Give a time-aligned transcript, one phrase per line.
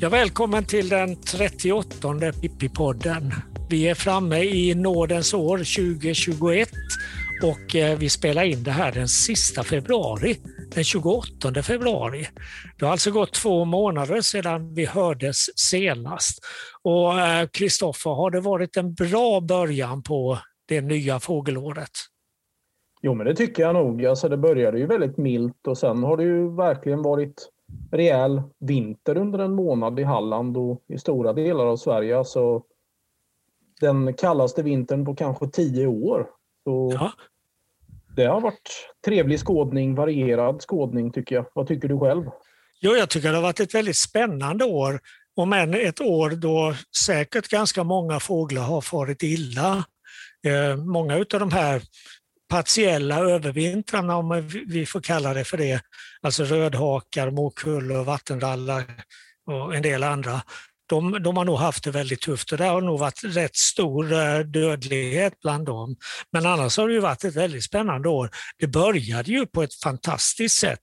[0.00, 3.32] Ja, välkommen till den 38 Pippi-podden.
[3.68, 6.68] Vi är framme i nådens år 2021
[7.42, 10.36] och eh, vi spelar in det här den sista februari,
[10.76, 12.26] den 28 februari.
[12.78, 16.38] Det har alltså gått två månader sedan vi hördes senast.
[16.82, 17.12] Och
[17.52, 21.90] Kristoffer, har det varit en bra början på det nya fågelåret?
[23.02, 24.06] Jo, men det tycker jag nog.
[24.06, 27.48] Alltså, det började ju väldigt milt och sen har det ju verkligen varit
[27.92, 32.18] rejäl vinter under en månad i Halland och i stora delar av Sverige.
[32.18, 32.62] Alltså,
[33.80, 36.30] den kallaste vintern på kanske tio år.
[36.64, 37.12] Så ja.
[38.16, 41.46] Det har varit trevlig skådning, varierad skådning tycker jag.
[41.54, 42.24] Vad tycker du själv?
[42.80, 45.00] Jo, jag tycker det har varit ett väldigt spännande år.
[45.36, 46.74] Om än ett år då
[47.06, 49.84] säkert ganska många fåglar har farit illa.
[50.46, 51.82] Eh, många av de här
[52.48, 55.80] partiella övervintrarna, om vi får kalla det för det,
[56.22, 58.84] alltså rödhakar, morkullor, vattenrallar
[59.46, 60.42] och en del andra,
[60.86, 64.12] de, de, har nog haft det väldigt tufft och det har nog varit rätt stor
[64.12, 65.96] eh, dödlighet bland dem.
[66.32, 68.30] Men annars har det ju varit ett väldigt spännande år.
[68.58, 70.80] Det började ju på ett fantastiskt sätt.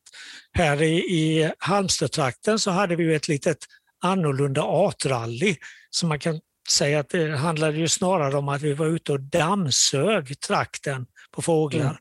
[0.53, 3.57] Här i, i Halmstadtrakten så hade vi ett litet
[4.01, 5.55] annorlunda artrally
[5.89, 9.19] som man kan säga att det handlade ju snarare om att vi var ute och
[9.19, 11.81] dammsög trakten på fåglar.
[11.81, 11.97] Mm.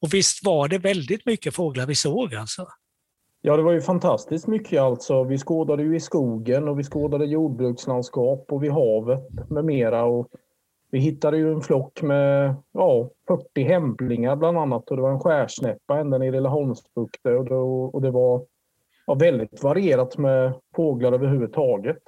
[0.00, 2.68] Och visst var det väldigt mycket fåglar vi såg alltså?
[3.46, 5.24] Ja, det var ju fantastiskt mycket alltså.
[5.24, 10.04] Vi skådade ju i skogen och vi skådade jordbrukslandskap och vid havet med mera.
[10.04, 10.28] Och
[10.90, 15.20] vi hittade ju en flock med ja, 40 hämplingar bland annat och det var en
[15.20, 18.46] skärsnäppa ända nere i Laholmsbukten och, det, och det var
[19.06, 22.02] ja, väldigt varierat med fåglar överhuvudtaget.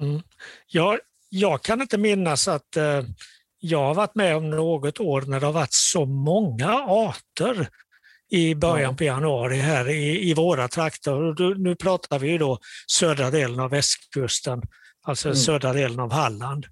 [0.00, 0.20] Mm.
[0.66, 0.98] Ja,
[1.30, 3.02] jag kan inte minnas att eh,
[3.60, 7.68] jag har varit med om något år när det har varit så många arter
[8.30, 11.58] i början på januari här i, i våra trakter.
[11.58, 14.62] nu pratar vi ju då södra delen av västkusten,
[15.06, 15.36] alltså mm.
[15.36, 16.66] södra delen av Halland.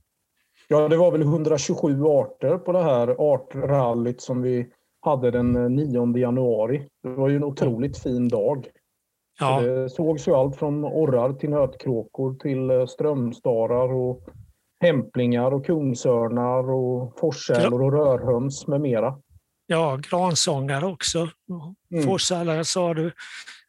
[0.68, 4.66] Ja, det var väl 127 arter på det här artrallyt som vi
[5.00, 6.88] hade den 9 januari.
[7.02, 8.66] Det var ju en otroligt fin dag.
[9.40, 9.60] Ja.
[9.60, 14.28] Det sågs ju allt från orrar till nötkråkor till eh, strömstarar och
[14.80, 19.18] hämplingar och kungsörnar och forsälor och rörhöns med mera.
[19.66, 21.30] Ja, gransångare också.
[21.92, 22.04] Mm.
[22.04, 23.12] Forsälare sa du.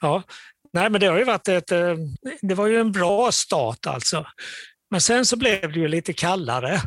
[0.02, 0.24] Ja.
[0.74, 1.96] Nej, men det har ju varit ett, eh,
[2.42, 4.26] det var ju en bra start alltså.
[4.92, 6.82] Men sen så blev det ju lite kallare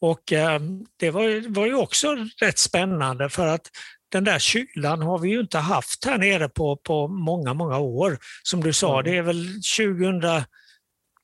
[0.00, 0.60] och eh,
[0.98, 3.70] det var, var ju också rätt spännande för att
[4.12, 8.18] den där kylan har vi ju inte haft här nere på, på många, många år.
[8.42, 9.04] Som du sa, mm.
[9.04, 9.46] det är väl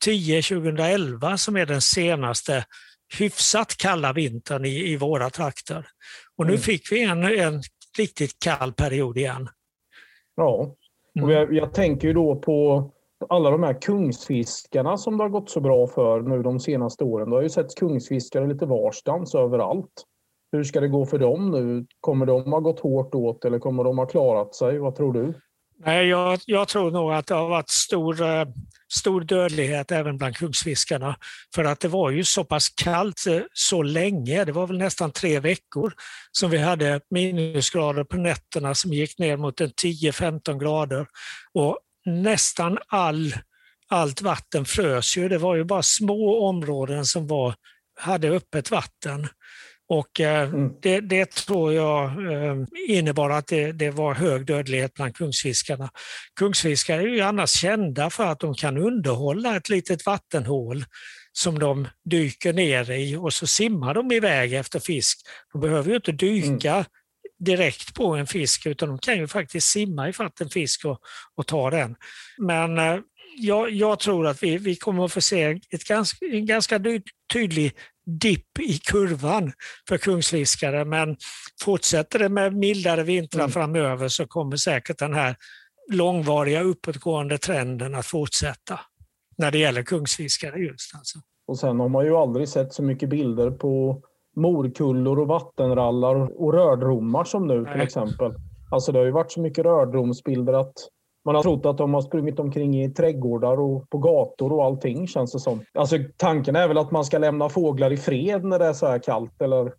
[0.05, 2.65] 2010-2011 som är den senaste
[3.19, 5.87] hyfsat kalla vintern i, i våra trakter.
[6.39, 6.61] Och nu mm.
[6.61, 7.61] fick vi en, en
[7.99, 9.49] riktigt kall period igen.
[10.37, 10.75] Ja,
[11.23, 12.91] och jag, jag tänker ju då på
[13.29, 17.31] alla de här kungsfiskarna som det har gått så bra för nu de senaste åren.
[17.31, 20.05] Det har ju sett kungsfiskare lite varstans överallt.
[20.53, 21.87] Hur ska det gå för dem nu?
[22.01, 24.79] Kommer de ha gått hårt åt eller kommer de ha klarat sig?
[24.79, 25.35] Vad tror du?
[25.79, 28.47] Nej, jag, jag tror nog att det har varit stor, eh,
[28.93, 31.17] stor dödlighet även bland kungsfiskarna.
[31.55, 35.11] För att det var ju så pass kallt eh, så länge, det var väl nästan
[35.11, 35.93] tre veckor
[36.33, 41.07] som vi hade minusgrader på nätterna som gick ner mot 10-15 grader.
[41.53, 43.35] Och nästan all,
[43.89, 45.29] allt vatten frös ju.
[45.29, 47.55] Det var ju bara små områden som var,
[48.01, 49.29] hade öppet vatten.
[49.89, 50.73] Och eh, mm.
[50.83, 52.57] det, det, tror jag eh,
[52.89, 55.91] innebar att det, det, var hög dödlighet bland kungsfiskarna.
[56.39, 60.85] Kungsfiskare är ju annars kända för att de kan underhålla ett litet vattenhål
[61.33, 65.19] som de dyker ner i och så simmar de iväg efter fisk.
[65.53, 66.85] De behöver ju inte dyka mm.
[67.39, 70.99] direkt på en fisk utan de kan ju faktiskt simma ifatt en fisk och,
[71.35, 71.97] och ta den.
[72.39, 72.99] Men eh,
[73.37, 76.81] jag, jag, tror att vi, vi kommer att få se ett ganska, en ganska
[77.33, 77.73] tydlig
[78.07, 79.53] dipp i kurvan
[79.89, 80.85] för kungsfiskare.
[80.85, 81.17] Men
[81.63, 83.51] fortsätter det med mildare vintrar mm.
[83.51, 85.37] framöver så kommer säkert den här
[85.93, 88.81] långvariga uppåtgående trenden att fortsätta
[89.39, 90.95] när det gäller kungsfiskare just.
[90.95, 91.19] Alltså.
[91.47, 94.03] Och sen har man ju aldrig sett så mycket bilder på
[94.37, 97.73] morkullor och vattenrallar och rördromar som nu Nej.
[97.73, 98.35] till exempel.
[98.71, 100.75] Alltså det har ju varit så mycket rördromsbilder att
[101.25, 105.09] man har trott att de har sprungit omkring i trädgårdar och på gator och allting
[105.09, 105.65] känns det som.
[105.75, 108.87] Alltså tanken är väl att man ska lämna fåglar i fred när det är så
[108.87, 109.73] här kallt eller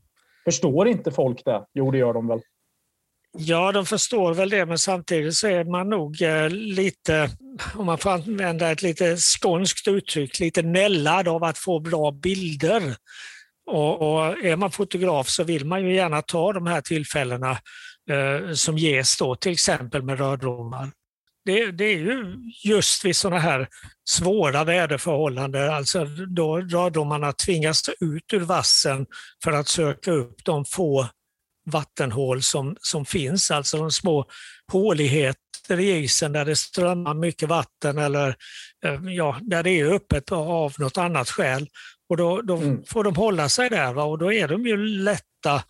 [0.46, 1.66] förstår inte folk det?
[1.74, 2.42] Jo, det gör de väl.
[3.38, 7.30] Ja, de förstår väl det, men samtidigt så är man nog eh, lite,
[7.76, 12.96] om man får använda ett lite skånskt uttryck, lite nällad av att få bra bilder.
[13.66, 17.52] Och, och, är man fotograf så vill man ju gärna ta de här tillfällena
[18.10, 20.92] eh, som ges då, till exempel med rördromar.
[21.46, 23.68] Det, det, är ju just vid sådana här
[24.10, 29.06] svåra väderförhållanden, alltså då rördromarna tvingas ut ur vassen
[29.44, 31.08] för att söka upp de få
[31.66, 34.26] vattenhål som, som finns, alltså de små
[34.72, 38.36] håligheter i isen där det strömmar mycket vatten eller
[38.86, 41.68] eh, ja, där det är öppet av något annat skäl.
[42.10, 42.84] Och då, då mm.
[42.88, 44.04] får de hålla sig där va?
[44.04, 45.64] och då är de ju lätta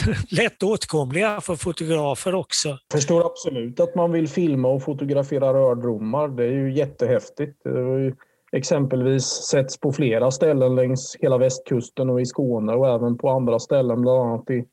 [0.30, 2.68] lätt åtkomliga för fotografer också.
[2.68, 6.28] Jag förstår absolut att man vill filma och fotografera rördromar.
[6.28, 7.60] Det är ju jättehäftigt.
[7.64, 8.14] Det har ju
[8.52, 13.58] exempelvis setts på flera ställen längs hela västkusten och i Skåne och även på andra
[13.58, 14.64] ställen, bland annat i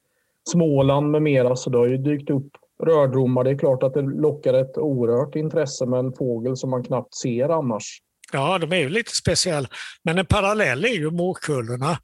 [0.52, 1.56] Småland med mera.
[1.56, 2.52] Så det har ju dykt upp
[2.84, 3.44] rördromar.
[3.44, 7.16] Det är klart att det lockar ett oerhört intresse med en fågel som man knappt
[7.16, 8.02] ser annars.
[8.34, 9.68] Ja, de är ju lite speciella.
[10.04, 11.98] Men en parallell är ju morkullorna.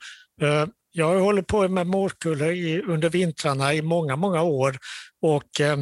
[0.97, 4.77] Jag har hållit på med morkullor under vintrarna i många, många år
[5.21, 5.77] och eh,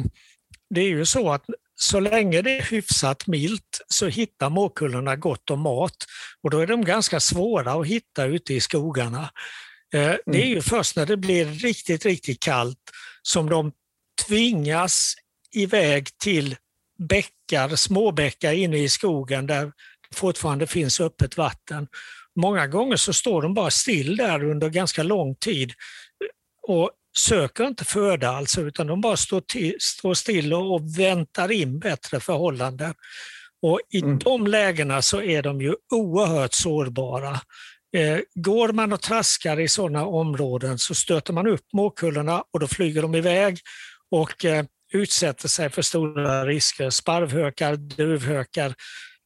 [0.70, 1.44] det är ju så att
[1.74, 5.96] så länge det är hyfsat milt så hittar morkullorna gott om mat
[6.42, 9.30] och då är de ganska svåra att hitta ute i skogarna.
[9.94, 10.62] Eh, det är ju mm.
[10.62, 12.90] först när det blir riktigt, riktigt kallt
[13.22, 13.72] som de
[14.26, 15.14] tvingas
[15.52, 16.56] iväg till
[16.98, 19.64] bäckar, småbäckar inne i skogen där
[20.10, 21.88] det fortfarande finns öppet vatten.
[22.36, 25.72] Många gånger så står de bara still där under ganska lång tid
[26.62, 31.78] och söker inte föda alltså, utan de bara står, till, står still och, väntar in
[31.78, 32.94] bättre förhållanden.
[33.62, 34.18] Och I mm.
[34.18, 37.40] de lägena så är de ju oerhört sårbara.
[37.96, 42.66] Eh, går man och traskar i sådana områden så stöter man upp morkullorna och då
[42.66, 43.58] flyger de iväg
[44.10, 46.90] och eh, utsätter sig för stora risker.
[46.90, 48.74] Sparvhökar, duvhökar,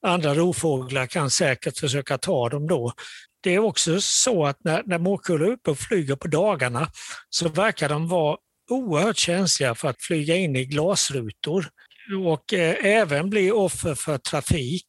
[0.06, 2.92] andra rovfåglar kan säkert försöka ta dem då.
[3.42, 6.88] Det är också så att när, när morkullor är uppe och flyger på dagarna
[7.30, 8.36] så verkar de vara
[8.70, 11.68] oerhört känsliga för att flyga in i glasrutor
[12.26, 14.86] och eh, även bli offer för trafik.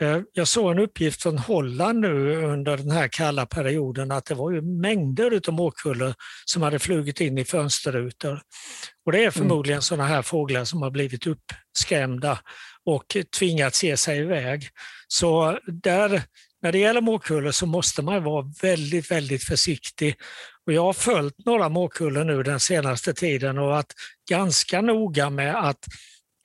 [0.00, 4.34] Eh, jag såg en uppgift från Holland nu under den här kalla perioden att det
[4.34, 6.14] var ju mängder av morkullor
[6.44, 8.42] som hade flugit in i fönsterrutor.
[9.06, 9.32] Och det är mm.
[9.32, 9.82] förmodligen mm.
[9.82, 12.38] sådana här fåglar som har blivit uppskrämda
[12.86, 14.68] och tvingats ge sig iväg.
[15.08, 16.22] Så där,
[16.62, 20.14] när det gäller morkullor så måste man vara väldigt, väldigt försiktig.
[20.66, 23.94] Och jag har följt några morkullor nu den senaste tiden och varit
[24.30, 25.84] ganska noga med att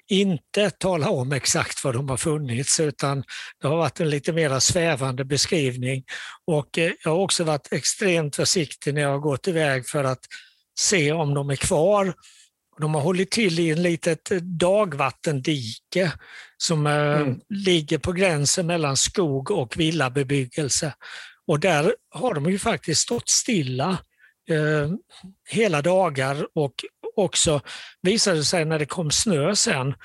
[0.08, 3.24] inte tala om exakt var de har funnits utan
[3.62, 6.04] det har varit en lite mer svävande beskrivning.
[6.48, 10.26] Och eh, jag har också varit extremt försiktig när jag har gått iväg för att
[10.80, 12.14] se om de är kvar
[12.80, 16.12] de har hållit till i en litet dagvattendike
[16.58, 17.40] som eh, mm.
[17.50, 20.94] ligger på gränsen mellan skog och villabebyggelse.
[21.48, 23.98] Och där har de ju faktiskt stått stilla
[24.50, 24.92] eh,
[25.50, 26.74] hela dagar och
[27.16, 27.62] också
[28.02, 29.96] visade sig när det kom snö sen,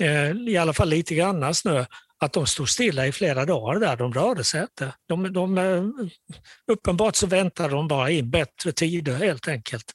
[0.00, 1.84] eh, i alla fall lite grann snö,
[2.20, 4.94] att de stod stilla i flera dagar där, de rörde sig inte.
[5.08, 5.82] De, de, eh,
[6.72, 9.92] uppenbart så väntade de bara in bättre tider helt enkelt.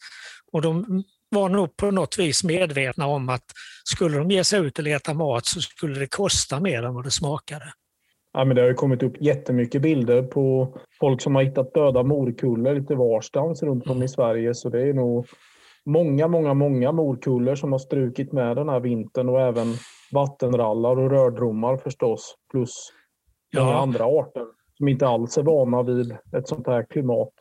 [0.52, 3.46] Och de var nog på något vis medvetna om att
[3.84, 7.04] skulle de ge sig ut och leta mat så skulle det kosta mer än vad
[7.04, 7.74] det smakade.
[8.34, 12.76] Ja, men det har kommit upp jättemycket bilder på folk som har hittat döda morkullor
[12.76, 14.08] lite varstans runt om i mm.
[14.08, 14.54] Sverige.
[14.54, 15.28] Så det är nog
[15.86, 19.74] många, många, många morkullor som har strukit med den här vintern och även
[20.12, 22.36] vattenrallar och rördromar förstås.
[22.52, 22.94] Plus
[23.56, 23.82] många ja.
[23.82, 24.46] andra arter
[24.78, 27.34] som inte alls är vana vid ett sånt här klimat.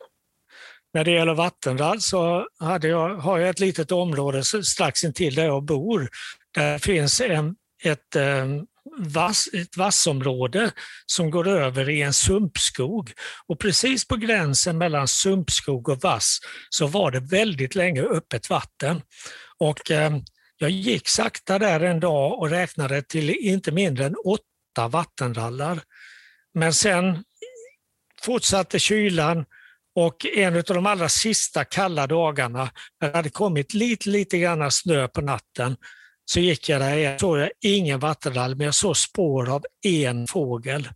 [0.97, 5.45] När det gäller vattenrall så hade jag, har jag ett litet område strax intill där
[5.45, 6.09] jag bor.
[6.53, 8.45] Där finns en, ett, eh,
[8.97, 10.71] vass, ett vassområde
[11.05, 13.11] som går över i en sumpskog.
[13.47, 16.39] Och precis på gränsen mellan sumpskog och vass
[16.69, 19.01] så var det väldigt länge öppet vatten.
[19.57, 20.17] Och eh,
[20.57, 25.79] jag gick sakta där en dag och räknade till inte mindre än åtta vattenrallar.
[26.53, 27.23] Men sen
[28.21, 29.45] fortsatte kylan
[29.99, 32.69] och en av de allra sista kalla dagarna,
[33.01, 35.77] när det hade kommit lite, lite grann snö på natten,
[36.25, 37.19] så gick jag där igen.
[37.19, 40.89] såg jag ingen vattenrall, men jag såg spår av en fågel.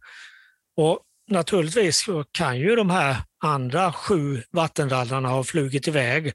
[0.78, 1.00] Och
[1.32, 6.34] naturligtvis kan ju de här andra sju vattenrallarna ha flugit iväg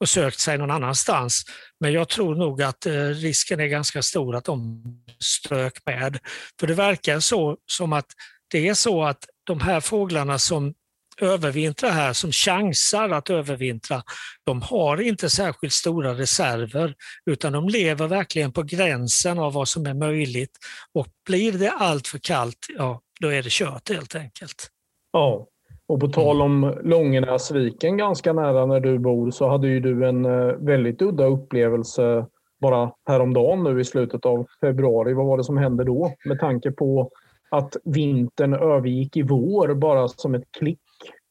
[0.00, 1.44] och sökt sig någon annanstans.
[1.80, 4.82] Men jag tror nog att eh, risken är ganska stor att de
[5.20, 6.18] strök med.
[6.60, 8.06] För det verkar så som att
[8.50, 10.74] det är så att de här fåglarna som
[11.20, 14.02] övervintrar här, som chansar att övervintra,
[14.44, 16.94] de har inte särskilt stora reserver
[17.26, 20.58] utan de lever verkligen på gränsen av vad som är möjligt.
[20.94, 24.70] Och blir det allt för kallt, ja då är det kört helt enkelt.
[25.12, 25.46] Ja,
[25.88, 30.24] Och på tal om Långenäsviken ganska nära när du bor så hade ju du en
[30.24, 32.26] eh, väldigt udda upplevelse
[32.60, 35.12] bara häromdagen nu i slutet av februari.
[35.12, 36.12] Vad var det som hände då?
[36.24, 37.10] Med tanke på
[37.50, 40.80] att vintern övergick i vår bara som ett klick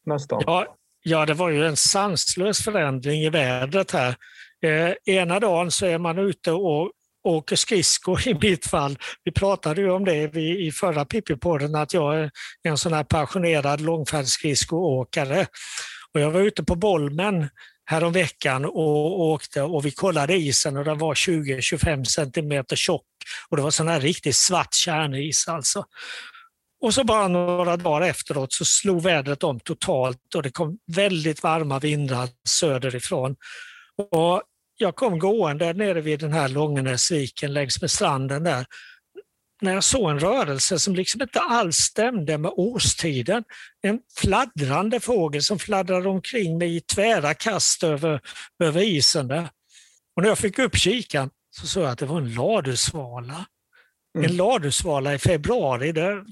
[0.05, 0.43] nästan.
[0.45, 4.15] Ja, ja det var ju en sanslös förändring i vädret här.
[4.65, 6.91] Eh, ena dagen så är man ute och
[7.23, 8.97] åker skridskor i mitt fall.
[9.23, 12.31] Vi pratade ju om det i förra Pippi-podden att jag är
[12.63, 15.47] en sån här passionerad långfärdsskridskoåkare.
[16.13, 17.49] Och jag var ute på Bolmen
[17.85, 23.05] häromveckan och åkte och vi kollade isen och den var 20-25 centimeter tjock
[23.49, 25.85] och det var sån här riktigt svart kärnis alltså.
[26.81, 31.43] Och så bara några dagar efteråt så slog vädret om totalt och det kom väldigt
[31.43, 33.35] varma vindar söderifrån.
[34.11, 34.41] Och
[34.77, 38.65] jag kom gående nere vid den här Långenäsviken längs med stranden där
[39.61, 43.43] när jag såg en rörelse som liksom inte alls stämde med årstiden.
[43.81, 48.21] En fladdrande fågel som fladdrade omkring mig i tvära kast över,
[48.63, 49.49] över isen där.
[50.15, 53.45] Och när jag fick upp kikan så såg jag att det var en ladusvala.
[54.15, 54.25] Mm.
[54.25, 55.91] En ladusvala i februari.
[55.91, 56.23] Det,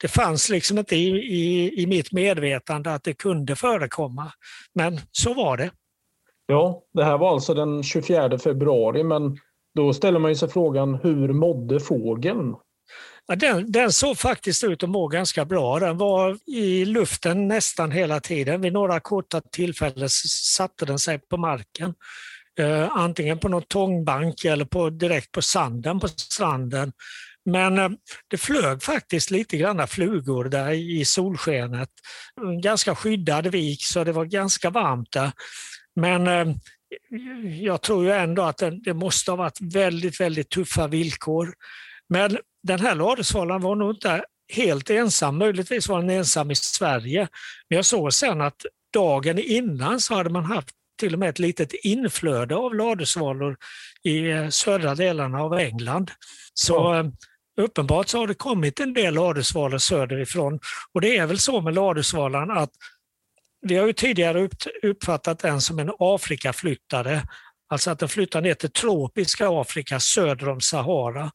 [0.00, 4.32] det fanns liksom inte i, i, i mitt medvetande att det kunde förekomma.
[4.74, 5.70] Men så var det.
[6.46, 9.38] Ja, det här var alltså den 24 februari, men
[9.74, 12.54] då ställer man sig frågan hur mådde fågeln?
[13.26, 15.78] Ja, den, den såg faktiskt ut att må ganska bra.
[15.78, 18.60] Den var i luften nästan hela tiden.
[18.60, 20.08] Vid några korta tillfällen
[20.56, 21.94] satte den sig på marken.
[22.58, 26.92] Eh, antingen på någon tångbank eller på, direkt på sanden på stranden.
[27.44, 27.88] Men eh,
[28.28, 31.88] det flög faktiskt lite grann flugor där i solskenet.
[32.40, 35.32] En ganska skyddad vik så det var ganska varmt där.
[35.96, 36.54] Men eh,
[37.60, 41.54] jag tror ju ändå att det måste ha varit väldigt, väldigt tuffa villkor.
[42.08, 47.28] Men den här ladusvalan var nog inte helt ensam, möjligtvis var den ensam i Sverige.
[47.68, 50.68] Men jag såg sen att dagen innan så hade man haft
[50.98, 53.56] till och med ett litet inflöde av ladusvalor
[54.02, 56.10] i eh, södra delarna av England.
[56.54, 57.12] Så
[57.60, 60.60] uppenbart så har det kommit en del ladusvalor söderifrån.
[60.92, 62.70] Och det är väl så med ladusvalan att
[63.66, 64.48] vi har ju tidigare
[64.82, 67.22] uppfattat den som en Afrikaflyttare,
[67.68, 71.30] alltså att den flyttar ner till tropiska Afrika söder om Sahara.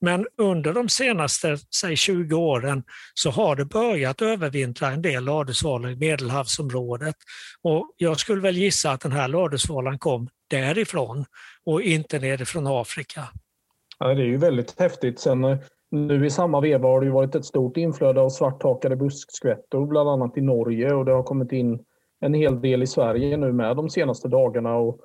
[0.00, 2.82] Men under de senaste säg 20 åren
[3.14, 7.16] så har det börjat övervintra en del ladusvalor i Medelhavsområdet.
[7.62, 11.24] Och jag skulle väl gissa att den här ladusvalan kom därifrån
[11.64, 13.28] och inte nerifrån Afrika.
[13.98, 15.18] Ja, det är ju väldigt häftigt.
[15.18, 15.58] Sen eh,
[15.90, 20.38] nu i samma veva har det varit ett stort inflöde av svarthakade buskskvättor, bland annat
[20.38, 21.84] i Norge och det har kommit in
[22.20, 24.76] en hel del i Sverige nu med de senaste dagarna.
[24.76, 25.00] Och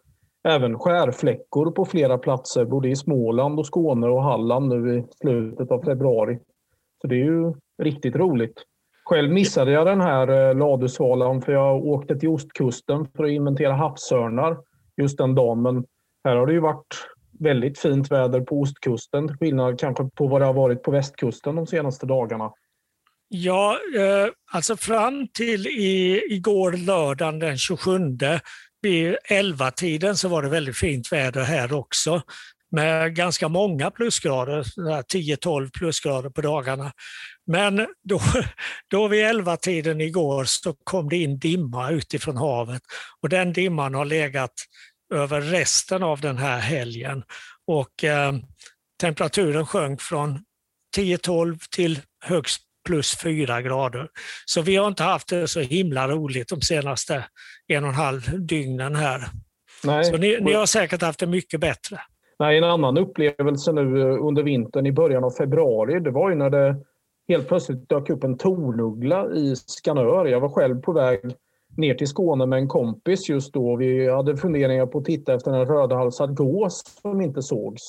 [0.48, 5.72] även skärfläckor på flera platser, både i Småland och Skåne och Halland nu i slutet
[5.72, 6.40] av februari.
[7.02, 8.64] Så det är ju riktigt roligt.
[9.06, 13.74] Själv missade jag den här eh, ladusvalan för jag åkte till ostkusten för att inventera
[13.74, 14.58] havsörnar
[14.98, 15.62] just den dagen.
[15.62, 15.86] Men
[16.24, 16.96] här har det ju varit
[17.40, 21.56] väldigt fint väder på ostkusten till skillnad kanske på vad det har varit på västkusten
[21.56, 22.52] de senaste dagarna.
[23.28, 28.00] Ja, eh, alltså fram till i, igår lördagen den 27
[28.82, 32.22] vid 11-tiden så var det väldigt fint väder här också
[32.72, 36.92] med ganska många plusgrader, 10-12 plusgrader på dagarna.
[37.48, 38.22] Men då,
[38.88, 42.82] då vid 11-tiden igår så kom det in dimma utifrån havet
[43.22, 44.54] och den dimman har legat
[45.14, 47.24] över resten av den här helgen.
[47.68, 48.34] Och eh,
[49.02, 50.40] temperaturen sjönk från
[50.98, 54.10] 10-12 till högst plus 4 grader.
[54.46, 57.26] Så vi har inte haft det så himla roligt de senaste
[57.68, 59.28] en och en halv dygnen här.
[59.84, 60.04] Nej.
[60.04, 62.00] Så ni, ni har säkert haft det mycket bättre.
[62.40, 66.36] Nej, en annan upplevelse nu eh, under vintern i början av februari, det var ju
[66.36, 66.76] när det
[67.28, 70.26] helt plötsligt dök upp en tornuggla i Skanör.
[70.26, 71.20] Jag var själv på väg
[71.78, 73.76] ner till Skåne med en kompis just då.
[73.76, 77.82] Vi hade funderingar på att titta efter en rödhalsad gås som inte sågs.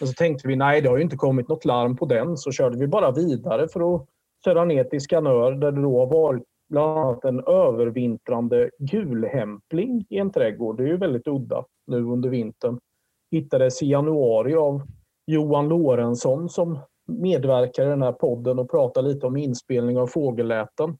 [0.00, 2.52] Men så tänkte vi, nej det har ju inte kommit något larm på den, så
[2.52, 4.06] körde vi bara vidare för att
[4.44, 10.18] köra ner till Skanör där det då har varit bland annat en övervintrande gulhämpling i
[10.18, 10.76] en trädgård.
[10.76, 12.78] Det är ju väldigt udda nu under vintern.
[13.30, 14.82] Hittades i januari av
[15.26, 20.98] Johan Lorentzon som medverkar i den här podden och pratar lite om inspelning av fågelläten.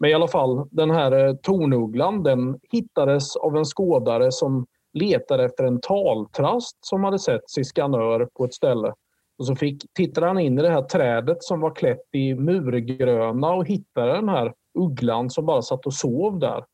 [0.00, 5.44] Men i alla fall, den här eh, tornugglan den hittades av en skådare som letade
[5.44, 8.94] efter en taltrast som hade setts i Skanör på ett ställe.
[9.38, 13.52] Och så fick, tittade han in i det här trädet som var klätt i murgröna
[13.52, 16.64] och hittade den här ugglan som bara satt och sov där.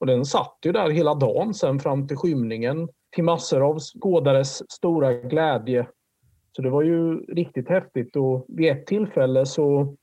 [0.00, 4.72] Och den satt ju där hela dagen sen fram till skymningen till massor av skådares
[4.72, 5.88] stora glädje.
[6.56, 9.96] Så det var ju riktigt häftigt och vid ett tillfälle så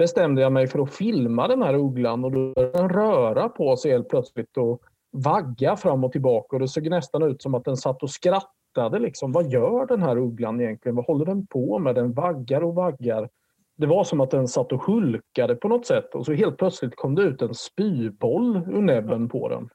[0.00, 3.76] bestämde jag mig för att filma den här ugglan och då började den röra på
[3.76, 7.64] sig helt plötsligt och vagga fram och tillbaka och det såg nästan ut som att
[7.64, 8.98] den satt och skrattade.
[8.98, 9.32] Liksom.
[9.32, 10.96] Vad gör den här ugglan egentligen?
[10.96, 11.94] Vad håller den på med?
[11.94, 13.28] Den vaggar och vaggar.
[13.76, 16.96] Det var som att den satt och hulkade på något sätt och så helt plötsligt
[16.96, 19.68] kom det ut en spyboll ur näbben på den.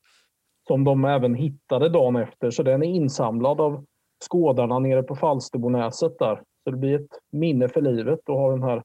[0.67, 3.85] Som de även hittade dagen efter, så den är insamlad av
[4.29, 6.41] skådarna nere på Falsterbonäset där.
[6.63, 8.83] Så det blir ett minne för livet att ha den här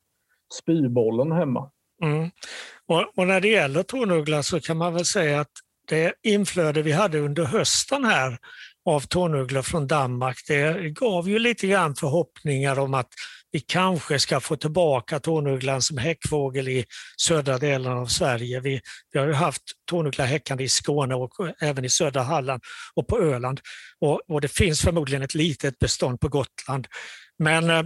[0.53, 1.71] spybollen hemma.
[2.03, 2.31] Mm.
[2.89, 5.53] Och, och, när det gäller tornuggla så kan man väl säga att
[5.89, 8.39] det inflöde vi hade under hösten här
[8.85, 13.09] av tårnugglor från Danmark, det gav ju lite grann förhoppningar om att
[13.53, 16.85] vi kanske ska få tillbaka tårnugglan som häckfågel i
[17.17, 18.61] södra delen av Sverige.
[18.61, 18.81] Vi,
[19.13, 21.31] vi har ju haft tårnuggla häckande i Skåne och
[21.61, 22.63] även i södra Halland
[22.95, 23.61] och på Öland.
[24.01, 26.87] Och, och det finns förmodligen ett litet bestånd på Gotland.
[27.39, 27.83] Men eh,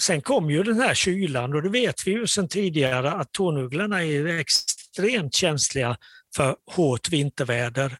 [0.00, 4.04] sen kom ju den här kylan och det vet vi ju sedan tidigare att tårnugglorna
[4.04, 5.96] är extremt känsliga
[6.36, 7.96] för hårt vinterväder.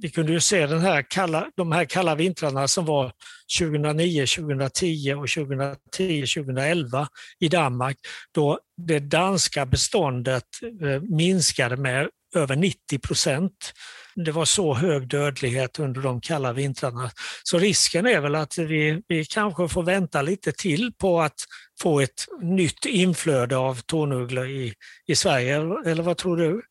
[0.00, 3.12] Vi kunde ju se den här kalla, de här kalla vintrarna som var
[3.58, 7.08] 2009, 2010 och 2010, 2011
[7.40, 7.96] i Danmark,
[8.34, 10.44] då det danska beståndet
[10.82, 13.72] eh, minskade med över 90 procent.
[14.14, 17.10] Det var så hög dödlighet under de kalla vintrarna.
[17.44, 21.40] Så risken är väl att vi, vi kanske får vänta lite till på att
[21.82, 24.72] få ett nytt inflöde av tornugglor i,
[25.06, 25.54] i Sverige,
[25.86, 26.62] eller vad tror du?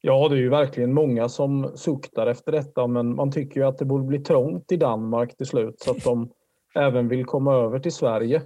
[0.00, 3.78] Ja, det är ju verkligen många som suktar efter detta, men man tycker ju att
[3.78, 6.30] det borde bli trångt i Danmark till slut så att de
[6.74, 8.42] även vill komma över till Sverige.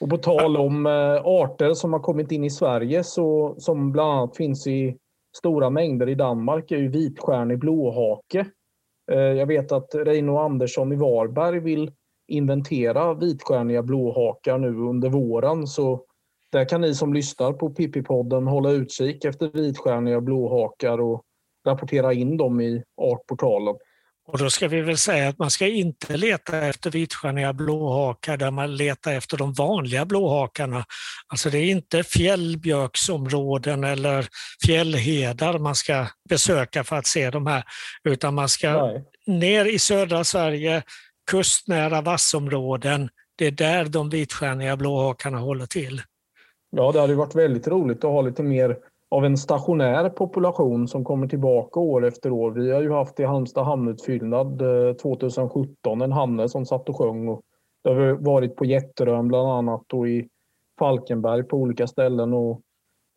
[0.00, 4.12] Och på tal om eh, arter som har kommit in i Sverige, så, som bland
[4.12, 4.96] annat finns i
[5.38, 8.46] stora mängder i Danmark, är ju vitstjärnig blåhake.
[9.10, 11.92] Eh, jag vet att Reino Andersson i Varberg vill
[12.28, 16.04] inventera vitstjärniga blåhakar nu under våren, så
[16.52, 21.22] där kan ni som lyssnar på Pippi-podden hålla utkik efter vitstjärniga blåhakar och
[21.66, 23.74] rapportera in dem i Artportalen.
[24.32, 28.50] Och då ska vi väl säga att man ska inte leta efter vitstjärniga blåhakar där
[28.50, 30.84] man letar efter de vanliga blåhakarna.
[31.26, 34.28] Alltså det är inte fjällbjörksområden eller
[34.66, 37.62] fjällhedar man ska besöka för att se de här,
[38.04, 39.04] utan man ska Nej.
[39.26, 40.82] ner i södra Sverige,
[41.30, 43.08] kustnära vassområden.
[43.36, 46.02] Det är där de vitstjärniga blåhakarna håller till.
[46.70, 48.76] Ja, det hade varit väldigt roligt att ha lite mer
[49.10, 52.50] av en stationär population som kommer tillbaka år efter år.
[52.50, 54.62] Vi har ju haft i Halmstad hamnutfyllnad
[55.02, 57.28] 2017 eh, en hanne som satt och sjöng.
[57.28, 57.42] Och
[57.84, 60.28] det har varit på Jätterön bland annat och i
[60.78, 62.32] Falkenberg på olika ställen.
[62.32, 62.60] Och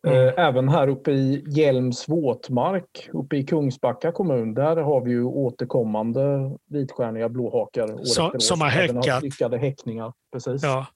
[0.06, 0.34] eh, mm.
[0.36, 4.54] Även här uppe i Hjälms våtmark uppe i Kungsbacka kommun.
[4.54, 8.38] Där har vi ju återkommande vitstjärniga blåhakar år efter år.
[8.38, 9.22] Som har häckat.
[9.22, 10.12] Lyckade häckningar.
[10.32, 10.62] Precis.
[10.62, 10.86] Ja.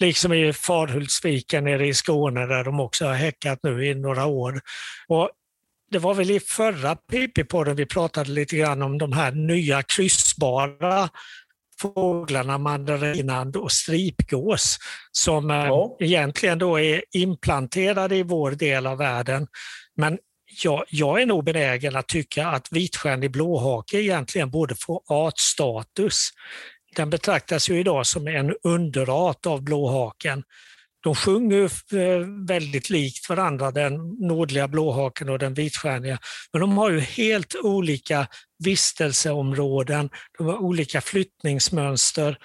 [0.00, 4.60] Liksom i Farhultsviken nere i Skåne där de också har häckat nu i några år.
[5.08, 5.30] Och
[5.90, 11.08] det var väl i förra PP-podden vi pratade lite grann om de här nya kryssbara
[11.80, 14.78] fåglarna mandarinand och stripgås
[15.12, 15.96] som eh, ja.
[16.00, 19.46] egentligen då är implanterade i vår del av världen.
[19.96, 20.18] Men
[20.64, 26.30] jag, jag är nog benägen att tycka att vitstjärnig blåhake egentligen borde få artstatus.
[26.96, 30.42] Den betraktas ju idag som en underart av blåhaken.
[31.02, 36.18] De sjunger eh, väldigt likt varandra, den nordliga blåhaken och den vitstjärniga.
[36.52, 38.26] Men de har ju helt olika
[38.64, 42.38] vistelseområden, de har olika flyttningsmönster.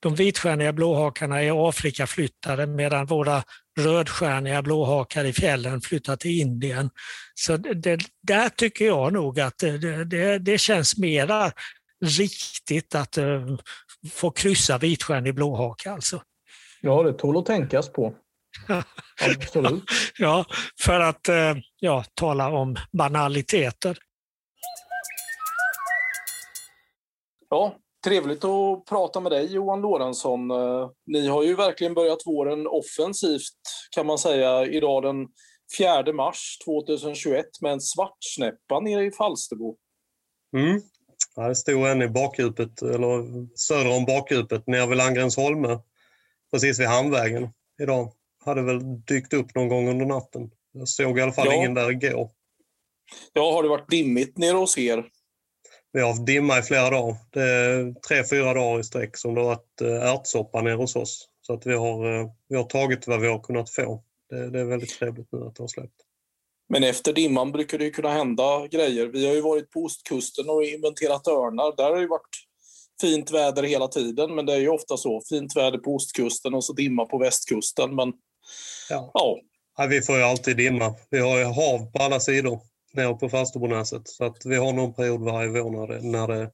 [0.00, 3.42] De vitstjärniga blåhakarna är Afrikaflyttade medan våra
[3.80, 6.90] rödstjärniga blåhakar i fjällen flyttar till Indien.
[7.34, 11.52] Så det, där tycker jag nog att det, det, det känns mera
[12.04, 13.46] riktigt att eh,
[14.12, 16.22] få kryssa vitstjärnig blåhaka alltså.
[16.80, 18.14] Ja, det tål att tänkas på.
[19.36, 19.84] Absolut.
[20.18, 20.44] ja,
[20.80, 23.98] för att uh, ja, tala om banaliteter.
[27.50, 30.50] Ja, trevligt att prata med dig Johan Lorentzon.
[30.50, 35.28] Eh, ni har ju verkligen börjat våren offensivt kan man säga idag den
[35.78, 39.76] 4 mars 2021 med en svartsnäppa nere i Falsterbo.
[40.56, 40.80] Mm,
[41.38, 45.78] Ja, det stod en i bakdjupet, eller söder om bakdjupet, nere vid Landgrensholme.
[46.52, 47.48] Precis vid Hamnvägen
[47.82, 48.12] idag.
[48.44, 50.50] Hade väl dykt upp någon gång under natten.
[50.72, 51.54] Jag såg i alla fall ja.
[51.54, 52.30] ingen där igår.
[53.32, 55.04] Ja, har det varit dimmigt nere hos er?
[55.92, 57.16] Vi har haft dimma i flera dagar.
[57.30, 60.96] Det är tre, fyra dagar i sträck som det har varit eh, ärtsoppa nere hos
[60.96, 61.28] oss.
[61.40, 64.02] Så att vi har, eh, vi har tagit vad vi har kunnat få.
[64.30, 66.07] Det, det är väldigt trevligt nu att det har släppt.
[66.68, 69.06] Men efter dimman brukar det kunna hända grejer.
[69.06, 71.76] Vi har ju varit på ostkusten och inventerat örnar.
[71.76, 72.36] Där har det varit
[73.00, 75.22] fint väder hela tiden, men det är ju ofta så.
[75.28, 77.94] Fint väder på ostkusten och så dimma på västkusten.
[77.94, 78.12] Men
[78.90, 79.10] ja.
[79.14, 79.38] ja.
[79.78, 80.94] Ja, vi får ju alltid dimma.
[81.10, 82.60] Vi har ju hav på alla sidor
[82.94, 84.08] nere på Falsterbonäset.
[84.08, 86.50] Så att vi har någon period varje vår när det, när det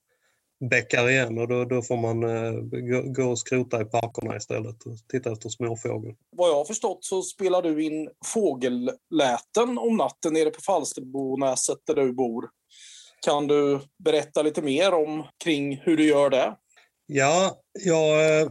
[0.68, 4.86] bäckar igen och då, då får man eh, gå, gå och skrota i parkerna istället
[4.86, 6.14] och titta efter småfågel.
[6.36, 11.94] Vad jag har förstått så spelar du in fågelläten om natten nere på Falsterbonäset där
[11.94, 12.48] du bor.
[13.24, 16.56] Kan du berätta lite mer om kring hur du gör det?
[17.06, 18.48] Ja, jag, eh,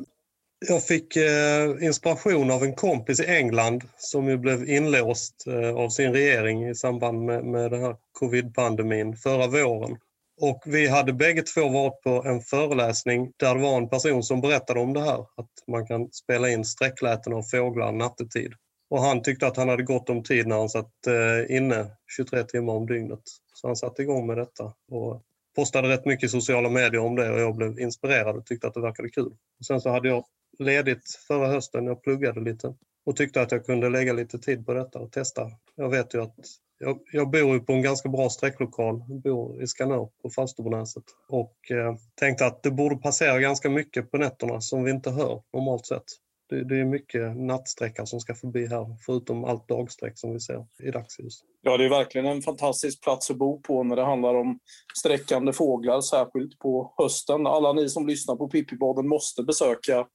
[0.67, 5.45] jag fick eh, inspiration av en kompis i England som ju blev inlåst
[5.75, 9.97] av sin regering i samband med, med den här covid-pandemin förra våren.
[10.41, 14.41] Och vi hade bägge två varit på en föreläsning där det var en person som
[14.41, 18.53] berättade om det här, att man kan spela in sträckläten av fåglar nattetid.
[18.89, 21.85] Och han tyckte att han hade gott om tid när han satt eh, inne
[22.17, 23.21] 23 timmar om dygnet.
[23.53, 25.21] Så han satte igång med detta och
[25.55, 28.73] postade rätt mycket i sociala medier om det och jag blev inspirerad och tyckte att
[28.73, 29.31] det verkade kul.
[29.59, 30.25] Och sen så hade jag
[30.59, 32.73] ledigt förra hösten, jag pluggade lite
[33.05, 35.51] och tyckte att jag kunde lägga lite tid på detta och testa.
[35.75, 36.35] Jag vet ju att
[36.79, 41.71] jag, jag bor på en ganska bra sträcklokal, jag bor i Skanör på Falsterbonäset och
[41.71, 45.85] eh, tänkte att det borde passera ganska mycket på nätterna som vi inte hör normalt
[45.85, 46.03] sett.
[46.49, 50.65] Det, det är mycket nattsträckar som ska förbi här, förutom allt dagsträck som vi ser
[50.83, 51.41] i dagsljus.
[51.61, 54.59] Ja, det är verkligen en fantastisk plats att bo på när det handlar om
[54.97, 57.47] sträckande fåglar, särskilt på hösten.
[57.47, 60.07] Alla ni som lyssnar på Pippibaden måste besöka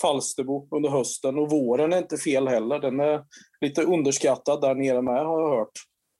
[0.00, 2.78] Falsterbo under hösten och våren är inte fel heller.
[2.78, 3.24] Den är
[3.60, 5.72] lite underskattad där nere med har jag hört.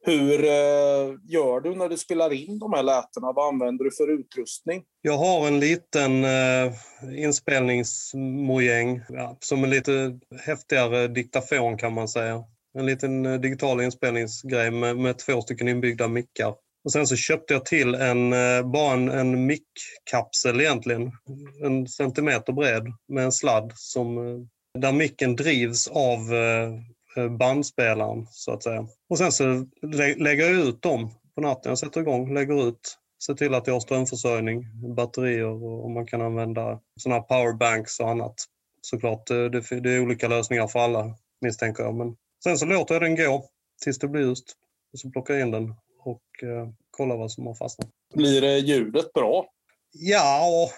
[0.07, 3.33] Hur eh, gör du när du spelar in de här lätena?
[3.33, 4.85] Vad använder du för utrustning?
[5.03, 6.73] Jag har en liten eh,
[7.25, 12.45] inspelningsmojäng ja, som en lite häftigare diktafon kan man säga.
[12.79, 16.55] En liten eh, digital inspelningsgrej med, med två stycken inbyggda mickar.
[16.87, 21.13] Och sen så köpte jag till en, eh, bara en, en mickkapsel egentligen,
[21.65, 28.53] en centimeter bred med en sladd som, eh, där micken drivs av eh, bandspelaren så
[28.53, 28.87] att säga.
[29.09, 29.67] Och sen så
[30.17, 31.71] lägger jag ut dem på natten.
[31.71, 36.23] Jag sätter igång, lägger ut, ser till att jag har strömförsörjning, batterier och man kan
[36.23, 38.35] använda sådana här powerbanks och annat.
[38.81, 41.95] Såklart, det, det är olika lösningar för alla misstänker jag.
[41.95, 43.45] Men sen så låter jag den gå
[43.83, 44.57] tills det blir ljust
[44.93, 45.75] och så plockar jag in den
[46.07, 47.89] och eh, kollar vad som har fastnat.
[48.15, 49.47] Blir det ljudet bra?
[49.93, 50.71] Ja,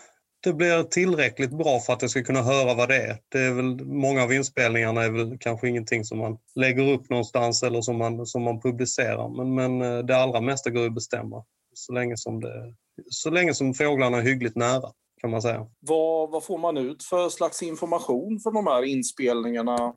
[0.45, 3.19] det blir tillräckligt bra för att jag ska kunna höra vad det är.
[3.29, 7.63] Det är väl, många av inspelningarna är väl kanske ingenting som man lägger upp någonstans
[7.63, 9.29] eller som man, som man publicerar.
[9.29, 12.75] Men, men eh, det allra mesta går att bestämma så länge som, det,
[13.11, 15.67] så länge som fåglarna är hyggligt nära kan man säga.
[15.81, 19.95] Vad, vad får man ut för slags information från de här inspelningarna?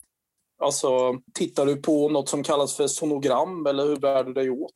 [0.61, 4.75] Alltså, tittar du på något som kallas för sonogram eller hur bär du dig åt?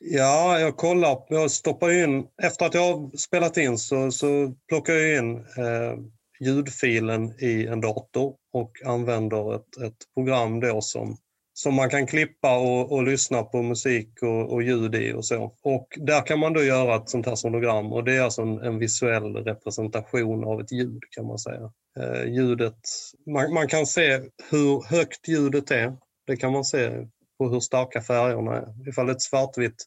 [0.00, 1.18] Ja, jag kollar.
[1.28, 5.98] Jag stoppar in, efter att jag har spelat in så, så plockar jag in eh,
[6.40, 11.16] ljudfilen i en dator och använder ett, ett program då som,
[11.52, 15.54] som man kan klippa och, och lyssna på musik och, och, ljud i och så.
[15.62, 18.58] Och där kan man då göra ett sånt här sonogram och det är alltså en,
[18.58, 21.72] en visuell representation av ett ljud kan man säga.
[21.98, 22.78] Eh, ljudet,
[23.26, 25.96] man, man kan se hur högt ljudet är.
[26.26, 27.06] Det kan man se
[27.38, 28.88] på hur starka färgerna är.
[28.88, 29.84] Ifall det är ett svartvitt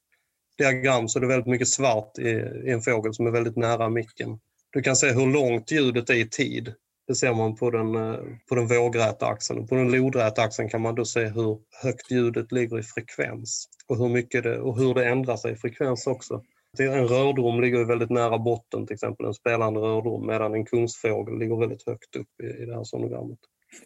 [0.58, 2.30] diagram så är det väldigt mycket svart i,
[2.66, 4.40] i en fågel som är väldigt nära micken.
[4.70, 6.74] Du kan se hur långt ljudet är i tid.
[7.08, 9.68] Det ser man på den, eh, på den vågräta axeln.
[9.68, 13.98] På den lodräta axeln kan man då se hur högt ljudet ligger i frekvens och
[13.98, 16.44] hur, mycket det, och hur det ändrar sig i frekvens också.
[16.80, 21.60] En rördrom ligger väldigt nära botten, till exempel en spelande rördrom, medan en kungsfågel ligger
[21.60, 23.40] väldigt högt upp i, i det här sonogrammet.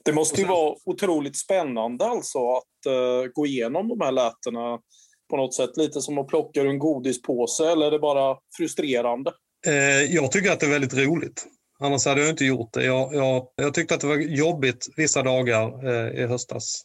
[0.06, 4.80] Det måste ju vara otroligt spännande alltså att uh, gå igenom de här lätena
[5.30, 5.78] på något sätt.
[5.78, 9.32] Lite som att plocka ur en godispåse eller är det bara frustrerande?
[9.68, 11.46] Uh, jag tycker att det är väldigt roligt.
[11.84, 12.86] Annars hade jag inte gjort det.
[12.86, 16.82] Jag, jag, jag tyckte att det var jobbigt vissa dagar eh, i höstas.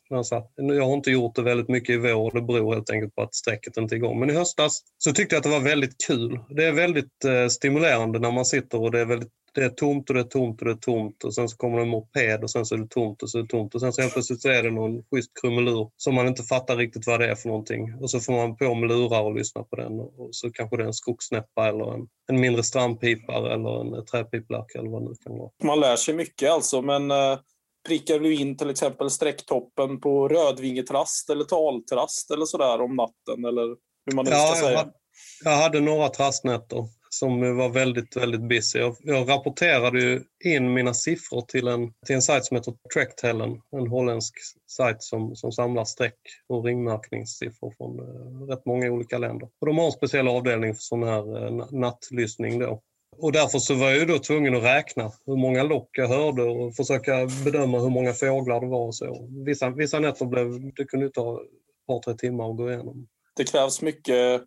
[0.57, 2.31] Jag har inte gjort det väldigt mycket i vår.
[2.35, 4.21] Det beror helt enkelt på att strecket inte är igång.
[4.21, 6.41] Men i höstas så tyckte jag att det var väldigt kul.
[6.49, 10.11] Det är väldigt eh, stimulerande när man sitter och det är väldigt det är tomt
[10.11, 12.43] och det är tomt och det är tomt och sen så kommer det en moped
[12.43, 14.13] och sen så är det tomt och så är det tomt och sen så helt
[14.13, 17.35] plötsligt så är det någon schysst krumelur som man inte fattar riktigt vad det är
[17.35, 20.51] för någonting och så får man på med lurar och lyssna på den och så
[20.53, 25.03] kanske det är en skogssnäppa eller en, en mindre strandpipare eller en träpiplärk eller vad
[25.03, 25.51] det nu kan vara.
[25.65, 27.39] Man lär sig mycket alltså men eh,
[27.89, 33.77] prickar du in till exempel sträcktoppen på rödvingetrast eller taltrast eller sådär om natten eller
[34.07, 34.73] hur man nu ska ja, säga?
[34.73, 34.93] Jag,
[35.45, 38.79] jag hade några trastnätter som var väldigt, väldigt busy.
[38.79, 43.61] Jag, jag rapporterade ju in mina siffror till en, till en sajt som heter Tracktellen,
[43.71, 44.35] en holländsk
[44.71, 49.49] sajt som, som samlar streck och ringmärkningssiffror från eh, rätt många olika länder.
[49.61, 52.83] Och de har en speciell avdelning för sån här eh, nattlyssning då.
[53.19, 56.43] Och därför så var jag ju då tvungen att räkna hur många lock jag hörde
[56.43, 57.13] och försöka
[57.45, 59.29] bedöma hur många fåglar det var och så.
[59.47, 63.09] Vissa, vissa nätter blev, det kunde ta ett par, tre timmar att gå igenom.
[63.37, 64.43] Det krävs mycket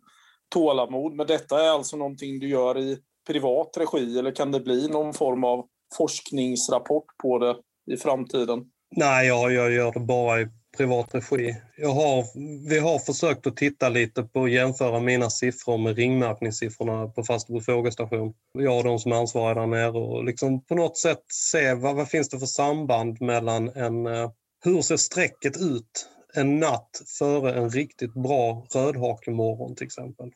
[0.50, 4.88] tålamod, men detta är alltså någonting du gör i privat regi eller kan det bli
[4.88, 7.56] någon form av forskningsrapport på det
[7.94, 8.64] i framtiden?
[8.96, 11.56] Nej, jag, jag gör det bara i privat regi.
[11.76, 12.24] Jag har,
[12.68, 17.60] vi har försökt att titta lite på att jämföra mina siffror med ringmärkningssiffrorna på Falsterbo
[17.60, 18.34] fågelstation.
[18.58, 21.96] Jag och de som är ansvariga där nere och liksom på något sätt se vad,
[21.96, 24.06] vad finns det för samband mellan en...
[24.06, 24.30] Eh,
[24.64, 30.30] hur ser strecket ut en natt före en riktigt bra rödhakemorgon till exempel?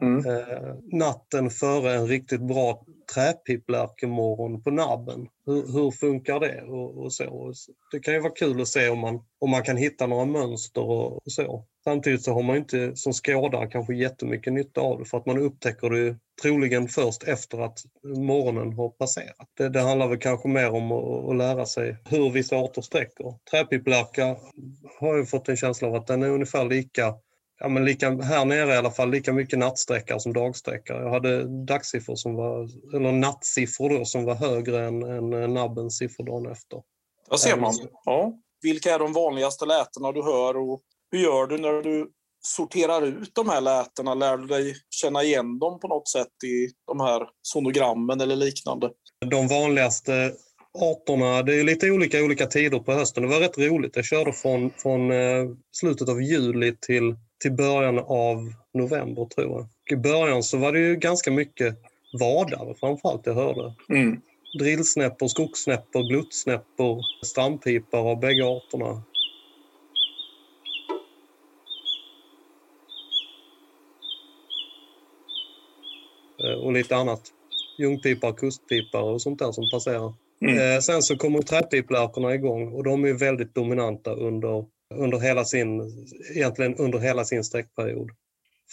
[0.00, 0.26] Mm.
[0.26, 2.84] Eh, natten före en riktigt bra
[3.14, 5.28] träpipplärkemorgon på nabben.
[5.46, 6.62] Hur, hur funkar det?
[6.62, 7.52] Och, och, så.
[7.92, 10.82] Det kan ju vara kul att se om man, om man kan hitta några mönster
[10.82, 11.64] och, och så.
[11.84, 15.38] Samtidigt så har man inte som skådare kanske jättemycket nytta av det för att man
[15.38, 19.48] upptäcker det troligen först efter att morgonen har passerat.
[19.56, 23.34] Det, det handlar väl kanske mer om att, att lära sig hur vissa arter sträcker.
[23.50, 24.36] Träpipplärka
[25.00, 27.14] har jag fått en känsla av att den är ungefär lika
[27.60, 31.02] ja, men lika, här nere i alla fall lika mycket nattsträckare som dagsträckare.
[31.02, 36.24] Jag hade dagssiffror som var, eller nattsiffror då, som var högre än, än nabbens siffror
[36.24, 36.82] dagen efter.
[37.30, 37.74] Där ser man.
[38.04, 38.32] Ja.
[38.62, 42.10] Vilka är de vanligaste lätena du hör och hur gör du när du
[42.42, 44.14] sorterar ut de här lätena?
[44.14, 48.90] Lär du dig känna igen dem på något sätt i de här sonogrammen eller liknande?
[49.30, 50.32] De vanligaste
[50.78, 53.22] arterna, det är lite olika olika tider på hösten.
[53.22, 53.96] Det var rätt roligt.
[53.96, 59.98] Jag körde från, från eh, slutet av juli till till början av november tror jag.
[59.98, 61.76] I början så var det ju ganska mycket
[62.20, 63.74] vadare framförallt jag hörde.
[63.88, 64.20] Mm.
[64.58, 69.02] Drillsnäppor, skogssnäppor, gluttsnäppor, strandpipar av bägge arterna.
[76.44, 77.22] Eh, och lite annat.
[77.78, 80.14] Ljungpipar, kustpipar och sånt där som passerar.
[80.44, 80.74] Mm.
[80.74, 85.80] Eh, sen så kommer träpiplärkorna igång och de är väldigt dominanta under under hela sin,
[86.34, 88.10] egentligen under hela sin sträckperiod.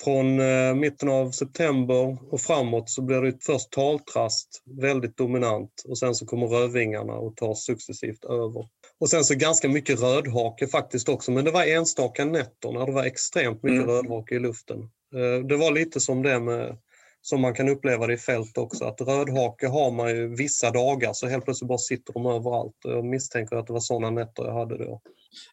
[0.04, 5.98] Från eh, mitten av september och framåt så blir det först taltrast väldigt dominant och
[5.98, 8.68] sen så kommer rödvingarna och tar successivt över.
[9.00, 12.92] Och sen så ganska mycket rödhake faktiskt också, men det var enstaka nätter när det
[12.92, 13.90] var extremt mycket mm.
[13.90, 14.80] rödhake i luften.
[15.16, 16.78] Eh, det var lite som det med
[17.22, 18.86] som man kan uppleva det i fält också.
[18.86, 22.76] Att rödhake har man ju vissa dagar så helt plötsligt bara sitter de överallt.
[22.84, 25.02] Jag misstänker att det var sådana nätter jag hade då.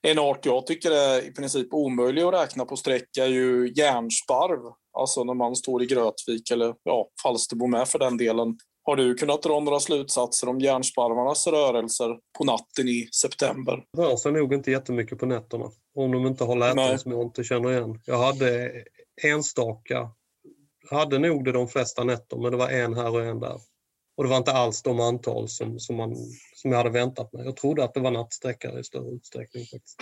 [0.03, 4.73] En art jag tycker är i princip omöjlig att räkna på sträck är ju järnsparv.
[4.99, 8.59] Alltså när man står i Grötvik eller ja, Falsterbo med för den delen.
[8.87, 13.85] Har du kunnat dra några slutsatser om järnsparvarnas rörelser på natten i september?
[13.97, 15.71] Rör sig nog inte jättemycket på nätterna.
[15.95, 18.01] Om de inte har läten som jag inte känner igen.
[18.05, 18.73] Jag hade
[19.23, 20.11] enstaka
[20.91, 23.61] hade nog det de flesta nätter, men det var en här och en där.
[24.17, 26.17] Och det var inte alls de antal som, som, man,
[26.55, 27.45] som jag hade väntat mig.
[27.45, 29.65] Jag trodde att det var nattsträckare i större utsträckning.
[29.65, 29.97] Faktiskt.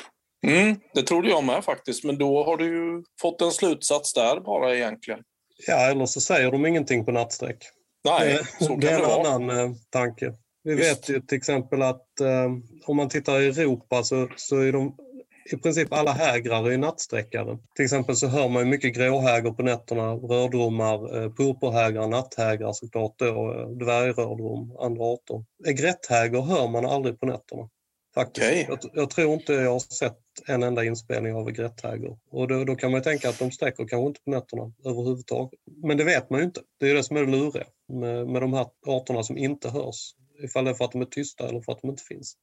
[0.46, 4.40] Mm, det trodde jag med faktiskt, men då har du ju fått en slutsats där
[4.40, 5.20] bara egentligen.
[5.66, 7.64] Ja, eller så säger de ingenting på nattsträck.
[8.05, 9.29] Nej, så kan det är en vara.
[9.35, 10.33] annan eh, tanke.
[10.64, 10.90] Vi Just.
[10.90, 12.51] vet ju till exempel att eh,
[12.87, 14.96] om man tittar i Europa så, så är de
[15.45, 17.59] i princip alla hägrar är nattsträckare.
[17.77, 23.53] Till exempel så hör man mycket gråhäger på nätterna, rördromar, eh, purpurhägrar, natthägrar såklart då,
[23.53, 25.45] eh, dvärgrördrom, andra arter.
[25.73, 27.69] Grätthäger hör man aldrig på nätterna.
[28.15, 28.47] Faktiskt.
[28.47, 28.67] Okay.
[28.69, 32.19] Jag, jag, tror inte jag har sett en enda inspelning av grätthäger.
[32.31, 35.61] Och då, då, kan man tänka att de sträcker kanske inte på nätterna överhuvudtaget.
[35.83, 36.61] Men det vet man ju inte.
[36.81, 40.15] Det är det som är det luriga med, med de här arterna som inte hörs.
[40.45, 42.37] Ifall det är för att de är tysta eller för att de inte finns.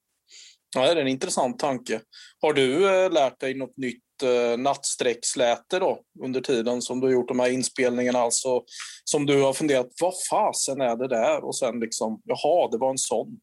[0.74, 2.00] Ja, det är en intressant tanke.
[2.40, 7.28] Har du eh, lärt dig något nytt nattstrecksläte nattsträcksläte då under tiden som du gjort
[7.28, 8.18] de här inspelningarna?
[8.18, 8.62] Alltså,
[9.04, 11.44] som du har funderat, vad fasen är det där?
[11.44, 13.40] Och sen liksom, jaha, det var en sån.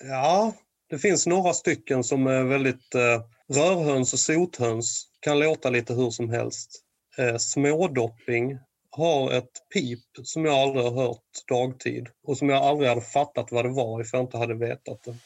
[0.00, 0.52] Ja,
[0.90, 3.22] det finns några stycken som är väldigt eh,
[3.56, 6.82] rörhöns och sothöns kan låta lite hur som helst.
[7.18, 8.58] Eh, smådopping
[8.90, 13.52] har ett pip som jag aldrig har hört dagtid och som jag aldrig hade fattat
[13.52, 15.16] vad det var ifall jag inte hade vetat det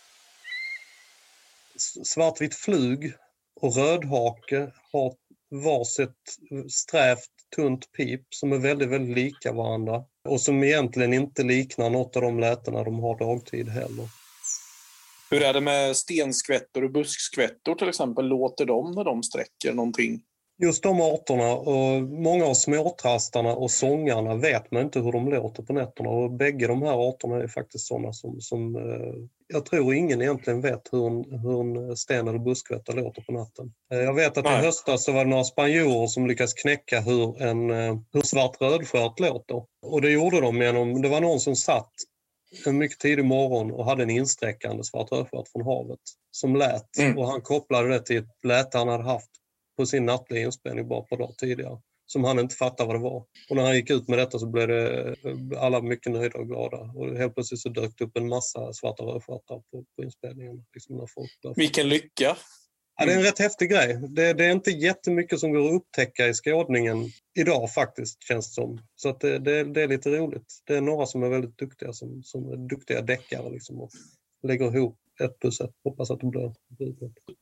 [2.04, 3.12] svartvitt flug
[3.60, 5.14] och rödhake har
[5.50, 6.36] varsitt
[6.70, 12.16] strävt tunt pip som är väldigt, väldigt lika varandra och som egentligen inte liknar något
[12.16, 14.08] av de lätena de har dagtid heller.
[15.30, 18.26] Hur är det med stenskvättor och buskskvättor till exempel?
[18.26, 20.22] Låter de när de sträcker någonting?
[20.62, 25.62] Just de arterna och många av småtrastarna och sångarna vet man inte hur de låter
[25.62, 29.14] på nätterna och bägge de här arterna är faktiskt sådana som, som eh,
[29.46, 33.72] jag tror ingen egentligen vet hur en, hur en sten eller buskvätta låter på natten.
[33.92, 34.62] Eh, jag vet att Nej.
[34.62, 38.60] i höstas så var det några spanjorer som lyckades knäcka hur en eh, hur svart
[38.60, 39.62] rödstjärt låter.
[39.82, 41.92] Och det gjorde de genom, det var någon som satt
[42.66, 47.18] en mycket tidig morgon och hade en insträckande svart rödstjärt från havet som lät mm.
[47.18, 49.30] och han kopplade det till ett läte han hade haft
[49.80, 53.02] på sin nattliga inspelning bara ett par dagar tidigare som han inte fattade vad det
[53.02, 53.24] var.
[53.50, 55.16] Och när han gick ut med detta så blev det
[55.58, 56.76] alla mycket nöjda och glada.
[56.76, 60.64] Och helt plötsligt så dök det upp en massa svarta rödstjärtar på, på inspelningen.
[60.74, 62.36] Liksom när folk Vilken lycka!
[62.96, 64.00] Ja, det är en rätt häftig grej.
[64.08, 68.54] Det, det, är inte jättemycket som går att upptäcka i skådningen idag faktiskt, känns det
[68.54, 68.80] som.
[68.96, 70.62] Så att det, det, det är lite roligt.
[70.66, 73.90] Det är några som är väldigt duktiga, som, som är duktiga deckare liksom, och
[74.42, 75.70] lägger ihop ett plus ett.
[75.84, 76.52] Hoppas att de blir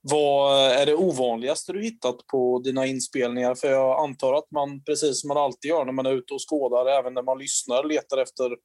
[0.00, 3.54] Vad är det ovanligaste du hittat på dina inspelningar?
[3.54, 6.50] För jag antar att man, precis som man alltid gör när man är ute och
[6.50, 8.56] skådar, även när man lyssnar, letar efter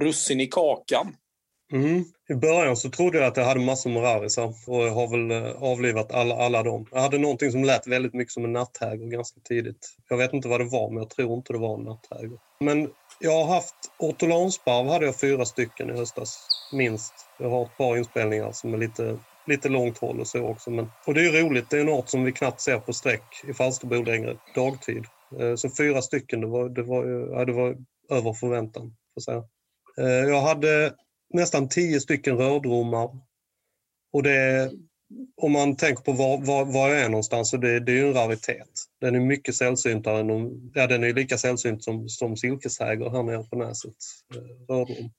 [0.00, 1.06] russin i kakan.
[1.72, 2.04] Mm.
[2.28, 5.44] I början så trodde jag att jag hade massor med rarisar och jag har väl
[5.44, 6.86] eh, avlivat alla, alla dem.
[6.92, 9.96] Jag hade någonting som lät väldigt mycket som en natthäger ganska tidigt.
[10.08, 12.38] Jag vet inte vad det var, men jag tror inte det var en natthäger.
[12.64, 12.88] Men
[13.20, 17.14] jag har haft ortolansparv hade jag fyra stycken i höstas, minst.
[17.38, 20.70] Jag har ett par inspelningar som är lite, lite långt håll och så också.
[20.70, 22.92] Men, och det är ju roligt, det är en art som vi knappt ser på
[22.92, 25.04] sträck i Falsterbo längre, dagtid.
[25.40, 27.76] Eh, så fyra stycken, det var, det var, ja, det var
[28.10, 28.96] över förväntan.
[29.14, 29.42] Får säga.
[30.00, 30.92] Eh, jag hade
[31.34, 33.18] nästan tio stycken rördromar.
[34.12, 34.70] Och det,
[35.36, 38.08] om man tänker på var, var, var jag är någonstans, så det, det är ju
[38.08, 38.70] en raritet.
[39.00, 43.22] Den är mycket sällsyntare än de, ja, den är lika sällsynt som, som silkeshäger här
[43.22, 43.94] nere på näset,
[44.34, 45.10] eh, rördrom.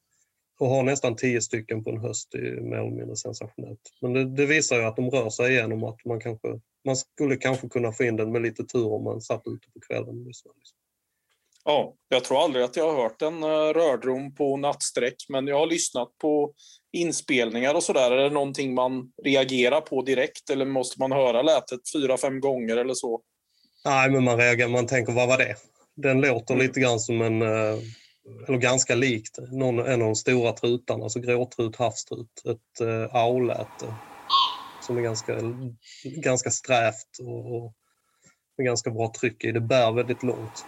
[0.59, 3.79] Och har nästan tio stycken på en höst är mer eller mindre sensationellt.
[4.01, 7.35] Men det, det, visar ju att de rör sig igenom att man kanske man skulle
[7.35, 10.23] kanske kunna få in den med lite tur om man satt ute på kvällen.
[10.23, 10.51] Liksom.
[11.69, 15.59] Ja, jag tror aldrig att jag har hört en eh, rördrom på nattsträck, men jag
[15.59, 16.53] har lyssnat på
[16.91, 18.11] inspelningar och sådär.
[18.11, 22.77] Är det någonting man reagerar på direkt eller måste man höra lätet fyra, fem gånger
[22.77, 23.21] eller så?
[23.85, 25.55] Nej, men man reagerar, man tänker vad var det?
[25.95, 26.67] Den låter mm.
[26.67, 27.79] lite grann som en, eh,
[28.47, 33.95] eller ganska likt, någon, en av de stora trutarna, alltså gråtrut, havstrut, ett uh, auläte
[34.81, 35.37] som är ganska,
[36.03, 37.73] ganska strävt och, och
[38.57, 39.51] med ganska bra tryck i.
[39.51, 40.65] Det bär väldigt långt.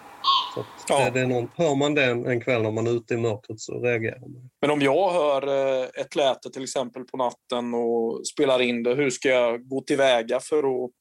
[0.54, 1.10] Så ja.
[1.10, 3.80] det är någon, hör man det en, kväll när man är ute i mörkret så
[3.80, 4.50] reagerar man.
[4.62, 8.96] Men om jag hör eh, ett läte till exempel på natten och spelar in det,
[8.96, 10.92] hur ska jag gå tillväga för att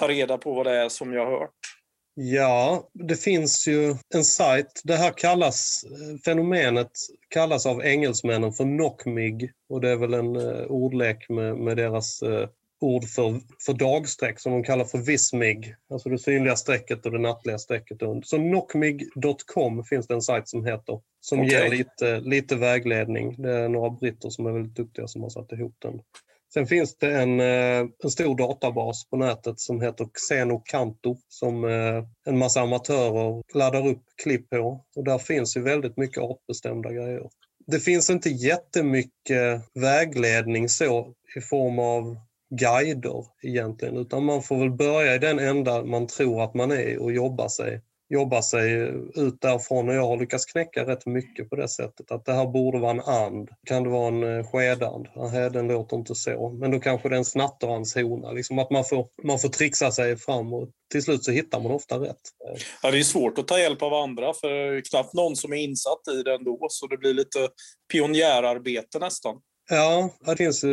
[0.00, 1.50] ta reda på vad det är som jag har hört?
[2.14, 4.80] Ja, det finns ju en sajt.
[4.84, 5.84] Det här kallas,
[6.24, 6.90] fenomenet
[7.28, 12.22] kallas av engelsmännen för knockmig och det är väl en uh, ordlek med, med deras
[12.22, 12.46] uh,
[12.80, 17.18] ord för, för dagsträck som de kallar för vismig, alltså det synliga strecket och det
[17.18, 21.50] nattliga strecket Så knockmig.com finns det en sajt som heter, som okay.
[21.50, 23.42] ger lite, lite vägledning.
[23.42, 26.00] Det är några britter som är väldigt duktiga som har satt ihop den.
[26.54, 32.04] Sen finns det en, eh, en stor databas på nätet som heter Xenocanto som eh,
[32.26, 34.84] en massa amatörer laddar upp klipp på.
[34.96, 37.30] Och där finns ju väldigt mycket artbestämda grejer.
[37.66, 42.16] Det finns inte jättemycket vägledning så i form av
[42.50, 46.98] guider egentligen, utan man får väl börja i den ända man tror att man är
[46.98, 48.72] och jobba sig, jobba sig
[49.14, 49.88] ut därifrån.
[49.88, 52.10] Och jag har lyckats knäcka rätt mycket på det sättet.
[52.10, 53.48] Att det här borde vara en and.
[53.66, 55.06] Kan det vara en eh, skedand?
[55.16, 56.50] Nej, den låter inte så.
[56.50, 58.32] Men då kanske det är en snatterandshona.
[58.32, 61.72] Liksom att man får, man får trixa sig fram och till slut så hittar man
[61.72, 62.20] ofta rätt.
[62.82, 65.52] Ja, det är svårt att ta hjälp av andra för det är knappt någon som
[65.52, 66.66] är insatt i det ändå.
[66.70, 67.48] Så det blir lite
[67.92, 69.40] pionjärarbete nästan.
[69.72, 70.64] Ja, det finns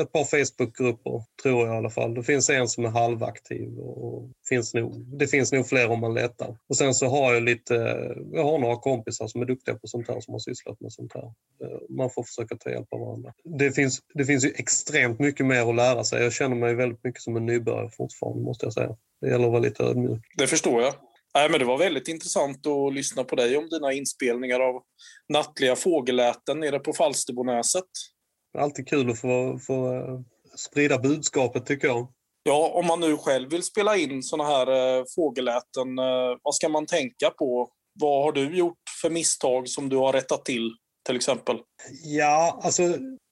[0.00, 2.14] ett par Facebookgrupper, tror jag i alla fall.
[2.14, 6.14] Det finns en som är halvaktiv och finns nog, det finns nog fler om man
[6.14, 6.56] letar.
[6.68, 7.74] Och sen så har jag lite,
[8.32, 11.12] jag har några kompisar som är duktiga på sånt här som har sysslat med sånt
[11.14, 11.24] här.
[11.64, 13.32] Eh, man får försöka ta hjälp av varandra.
[13.58, 16.22] Det finns, det finns ju extremt mycket mer att lära sig.
[16.22, 18.96] Jag känner mig väldigt mycket som en nybörjare fortfarande, måste jag säga.
[19.20, 20.22] Det gäller att vara lite ödmjuk.
[20.36, 20.94] Det förstår jag.
[21.34, 24.82] Nej, men det var väldigt intressant att lyssna på dig om dina inspelningar av
[25.28, 27.84] nattliga fågelläten nere på Falsterbonäset.
[28.58, 30.20] Alltid kul att få, få eh,
[30.56, 32.12] sprida budskapet tycker jag.
[32.42, 36.68] Ja, om man nu själv vill spela in sådana här eh, fågelläten, eh, vad ska
[36.68, 37.68] man tänka på?
[38.00, 40.70] Vad har du gjort för misstag som du har rättat till,
[41.06, 41.56] till exempel?
[42.04, 42.82] Ja, alltså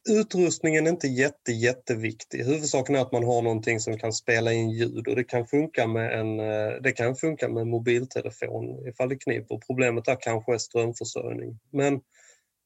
[0.09, 2.45] utrustningen är inte jätte, jätteviktig.
[2.45, 5.87] Huvudsaken är att man har någonting som kan spela in ljud och det kan funka
[5.87, 6.37] med en,
[6.83, 9.61] det kan funka med en mobiltelefon ifall det kniper.
[9.67, 11.59] Problemet där kanske är strömförsörjning.
[11.73, 12.01] Men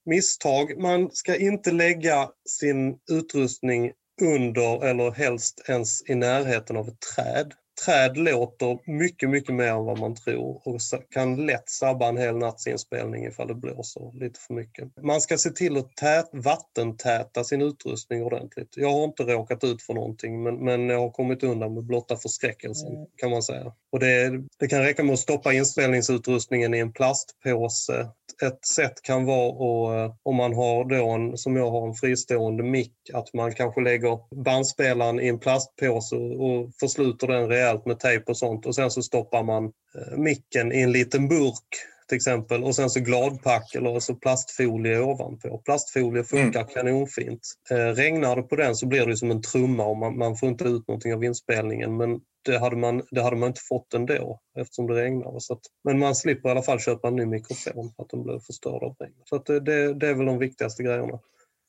[0.07, 0.79] misstag.
[0.79, 3.93] Man ska inte lägga sin utrustning
[4.23, 7.53] under eller helst ens i närheten av ett träd
[7.85, 12.37] träd låter mycket, mycket mer än vad man tror och kan lätt sabba en hel
[12.37, 14.89] nattsinspelning ifall det blåser lite för mycket.
[15.03, 18.75] Man ska se till att tät, vattentäta sin utrustning ordentligt.
[18.77, 22.17] Jag har inte råkat ut för någonting men, men jag har kommit undan med blotta
[22.17, 23.07] förskräckelsen mm.
[23.17, 23.73] kan man säga.
[23.93, 28.09] Och det, det kan räcka med att stoppa inspelningsutrustningen i en plastpåse
[28.43, 31.95] ett sätt kan vara att, eh, om man har då en, som jag har, en
[31.95, 38.01] fristående mick, att man kanske lägger bandspelaren i en plastpåse och försluter den rejält med
[38.01, 41.69] tejp och sånt och sen så stoppar man eh, micken i en liten burk
[42.09, 45.59] till exempel och sen så gladpack eller så plastfolie ovanpå.
[45.65, 46.73] Plastfolie funkar mm.
[46.75, 47.41] kanonfint.
[47.71, 50.49] Eh, regnar det på den så blir det som en trumma och man, man får
[50.49, 54.41] inte ut någonting av inspelningen men det hade man, det hade man inte fått ändå
[54.59, 55.41] eftersom det regnade.
[55.41, 58.23] Så att, men man slipper i alla fall köpa en ny mikrofon för att den
[58.23, 59.15] blev förstörd av regn.
[59.25, 61.19] Så att det, det, det är väl de viktigaste grejerna.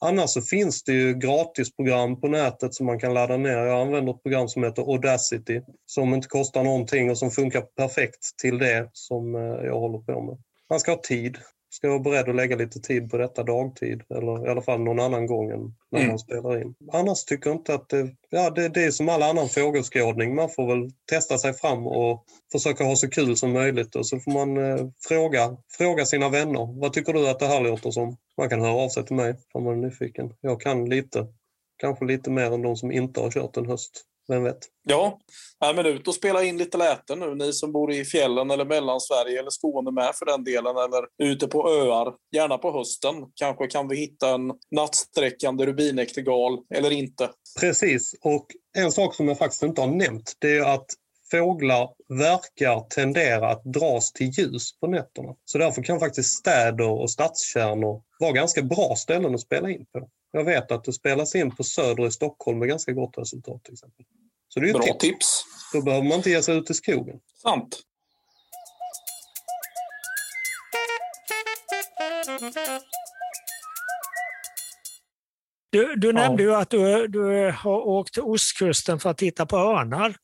[0.05, 3.57] Annars så finns det ju gratisprogram på nätet som man kan ladda ner.
[3.57, 8.37] Jag använder ett program som heter Audacity som inte kostar någonting och som funkar perfekt
[8.41, 10.37] till det som eh, jag håller på med.
[10.69, 11.37] Man ska ha tid
[11.73, 14.99] ska vara beredd att lägga lite tid på detta dagtid eller i alla fall någon
[14.99, 16.09] annan gång än när mm.
[16.09, 16.75] man spelar in.
[16.91, 20.35] Annars tycker jag inte att det, ja, det, det är som all annan fågelskådning.
[20.35, 24.19] Man får väl testa sig fram och försöka ha så kul som möjligt och så
[24.19, 26.79] får man eh, fråga, fråga sina vänner.
[26.79, 28.17] Vad tycker du att det här låter som?
[28.37, 30.33] Man kan höra av sig till mig om man är nyfiken.
[30.41, 31.27] Jag kan lite,
[31.77, 34.05] kanske lite mer än de som inte har kört en höst.
[34.27, 34.59] Vem vet?
[34.83, 35.19] Ja,
[35.61, 38.65] Nej, men ut och spela in lite läten nu, ni som bor i fjällen eller
[38.65, 42.13] Mellansverige eller Skåne med för den delen, eller ute på öar.
[42.35, 43.13] Gärna på hösten.
[43.35, 47.29] Kanske kan vi hitta en nattsträckande rubinektergal eller inte.
[47.59, 48.45] Precis, och
[48.77, 50.85] en sak som jag faktiskt inte har nämnt, det är att
[51.31, 55.35] fåglar verkar tendera att dras till ljus på nätterna.
[55.45, 60.09] Så därför kan faktiskt städer och stadskärnor vara ganska bra ställen att spela in på.
[60.31, 63.73] Jag vet att det spelas in på Söder i Stockholm med ganska gott resultat till
[63.73, 64.05] exempel.
[64.47, 64.97] Så det är Bra tips.
[64.99, 65.43] tips.
[65.73, 67.19] Då behöver man inte ge sig ut i skogen.
[67.41, 67.79] Sant.
[75.69, 79.57] Du, du nämnde ju att du, du har åkt till ostkusten för att titta på
[79.57, 80.15] örnar.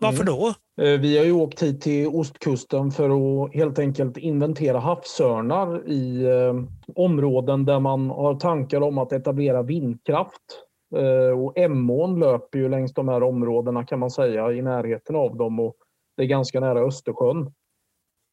[0.00, 0.26] Varför mm.
[0.26, 0.54] då?
[0.76, 3.10] Eh, vi har ju åkt hit till ostkusten för
[3.44, 6.54] att helt enkelt inventera havsörnar i eh,
[6.94, 10.64] områden där man har tankar om att etablera vindkraft.
[10.96, 15.36] Eh, och Emån löper ju längs de här områdena kan man säga, i närheten av
[15.36, 15.76] dem och
[16.16, 17.52] det är ganska nära Östersjön.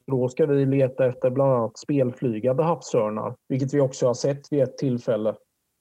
[0.07, 4.63] Då ska vi leta efter bland annat spelflygande havsörnar, vilket vi också har sett vid
[4.63, 5.35] ett tillfälle.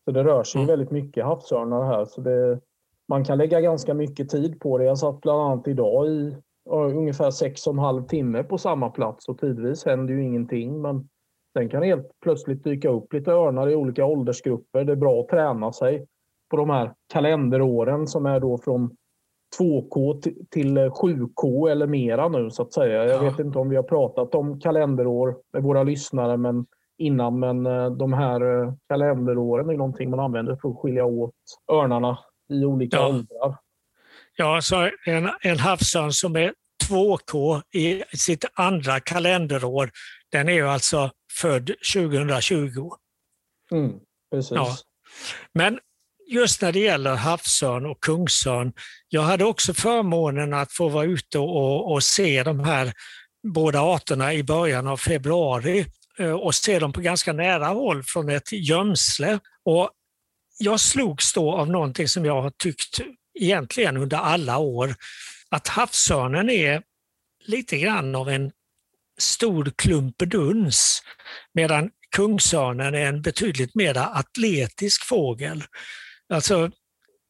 [0.04, 0.68] Så det rör sig mm.
[0.68, 2.04] väldigt mycket havsörnar här.
[2.04, 2.60] Så det,
[3.08, 4.84] man kan lägga ganska mycket tid på det.
[4.84, 6.36] Jag satt bland annat idag i
[6.70, 10.82] ungefär sex och en halv timme på samma plats och tidvis händer ju ingenting.
[10.82, 11.08] Men
[11.52, 14.84] sen kan helt plötsligt dyka upp lite örnar i olika åldersgrupper.
[14.84, 16.06] Det är bra att träna sig
[16.50, 18.96] på de här kalenderåren som är då från
[19.58, 23.04] 2K till 7K eller mera nu så att säga.
[23.04, 23.30] Jag ja.
[23.30, 26.66] vet inte om vi har pratat om kalenderår med våra lyssnare men
[26.98, 31.34] innan men eh, de här eh, kalenderåren är någonting man använder för att skilja åt
[31.72, 33.08] örnarna i olika ja.
[33.08, 33.58] åldrar.
[34.40, 36.52] Ja, så en, en havsörn som är
[36.84, 39.90] 2K i sitt andra kalenderår,
[40.32, 41.10] den är ju alltså
[41.40, 42.90] född 2020.
[43.72, 43.92] Mm,
[44.32, 44.50] precis.
[44.50, 44.76] Ja.
[45.54, 45.78] Men
[46.30, 48.72] just när det gäller havsörn och kungsörn,
[49.08, 52.92] jag hade också förmånen att få vara ute och, och se de här
[53.54, 55.86] båda arterna i början av februari
[56.18, 59.38] eh, och se dem på ganska nära håll från ett gömsle.
[59.64, 59.90] Och
[60.58, 63.00] jag slogs då av någonting som jag har tyckt
[63.34, 64.94] egentligen under alla år,
[65.50, 66.82] att havsörnen är
[67.44, 68.52] lite grann av en
[69.18, 71.02] stor klumpeduns
[71.54, 75.64] medan kungsörnen är en betydligt mer atletisk fågel.
[76.32, 76.70] Alltså,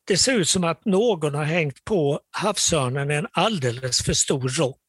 [0.07, 4.81] det ser ut som att någon har hängt på havsörnen en alldeles för stor rock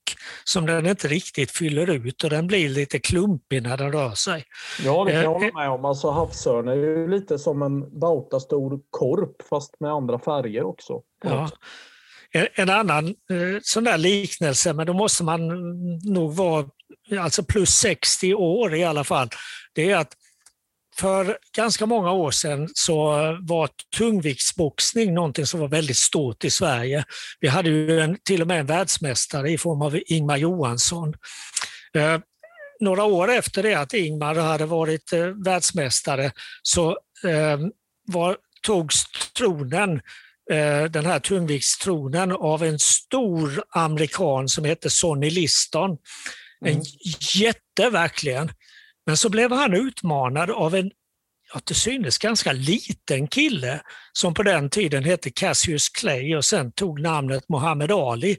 [0.44, 4.44] som den inte riktigt fyller ut och den blir lite klumpig när den rör sig.
[4.86, 5.86] Ja, det kan jag hålla eh, med om.
[5.86, 11.02] Alltså, havsörn är ju lite som en bautastor korp fast med andra färger också.
[11.24, 11.50] Ja.
[12.56, 15.42] En annan eh, sån där liknelse, men då måste man
[16.04, 16.66] nog vara
[17.20, 19.30] alltså plus 60 år i alla fall,
[19.74, 20.14] det är att
[21.02, 27.04] för ganska många år sedan så var tungviktsboxning någonting som var väldigt stort i Sverige.
[27.40, 31.14] Vi hade ju en, till och med en världsmästare i form av Ingmar Johansson.
[31.98, 32.20] Eh,
[32.80, 36.32] några år efter det att Ingmar hade varit eh, världsmästare
[36.62, 36.90] så
[37.24, 37.60] eh,
[38.08, 39.04] var, togs
[39.38, 40.02] tronen
[40.52, 45.98] eh, den här tungviktstronen av en stor amerikan som hette Sonny Liston.
[46.66, 46.84] En mm.
[47.36, 48.52] jätte verkligen.
[49.12, 50.92] Men så blev han utmanad av en
[51.54, 53.82] ja, till synes ganska liten kille
[54.14, 58.38] som på den tiden hette Cassius Clay och sen tog namnet Muhammad Ali.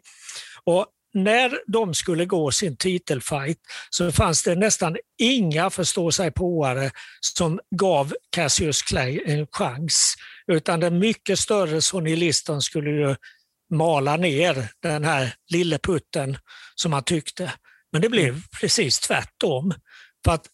[0.64, 3.58] Och när de skulle gå sin titelfight
[3.90, 10.14] så fanns det nästan inga förståsigpåare som gav Cassius Clay en chans.
[10.46, 13.16] Utan den mycket större Sonny Liston skulle ju
[13.70, 16.38] mala ner den här lille putten
[16.74, 17.52] som han tyckte.
[17.92, 19.74] Men det blev precis tvärtom.
[20.24, 20.48] För att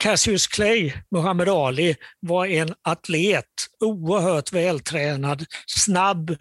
[0.00, 3.44] Cassius Clay, Muhammad Ali, var en atlet,
[3.80, 6.36] oerhört vältränad, snabb,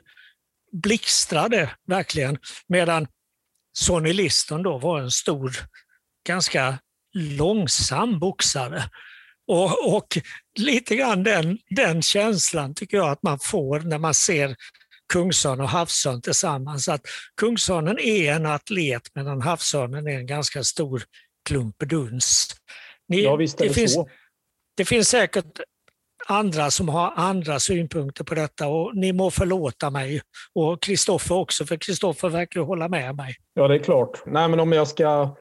[0.71, 2.37] blixtrade verkligen.
[2.67, 3.07] Medan
[3.77, 5.51] Sonny Liston då var en stor,
[6.27, 6.79] ganska
[7.13, 8.83] långsam boxare.
[9.47, 10.17] Och, och,
[10.57, 14.55] lite grann den, den känslan tycker jag att man får när man ser
[15.13, 16.89] Kungsörn och havsörn tillsammans.
[16.89, 17.01] Att
[17.37, 21.03] Kungsörnen är en atlet medan havsörnen är en ganska stor
[21.45, 22.55] klump duns.
[23.09, 24.07] Ni, ja, visst är det, det finns, så.
[24.77, 25.59] Det finns säkert
[26.27, 30.21] andra som har andra synpunkter på detta och ni må förlåta mig
[30.55, 33.35] och Kristoffer också, för Kristoffer verkar hålla med mig.
[33.53, 34.21] Ja, det är klart.
[34.25, 35.35] Nej, men om jag ska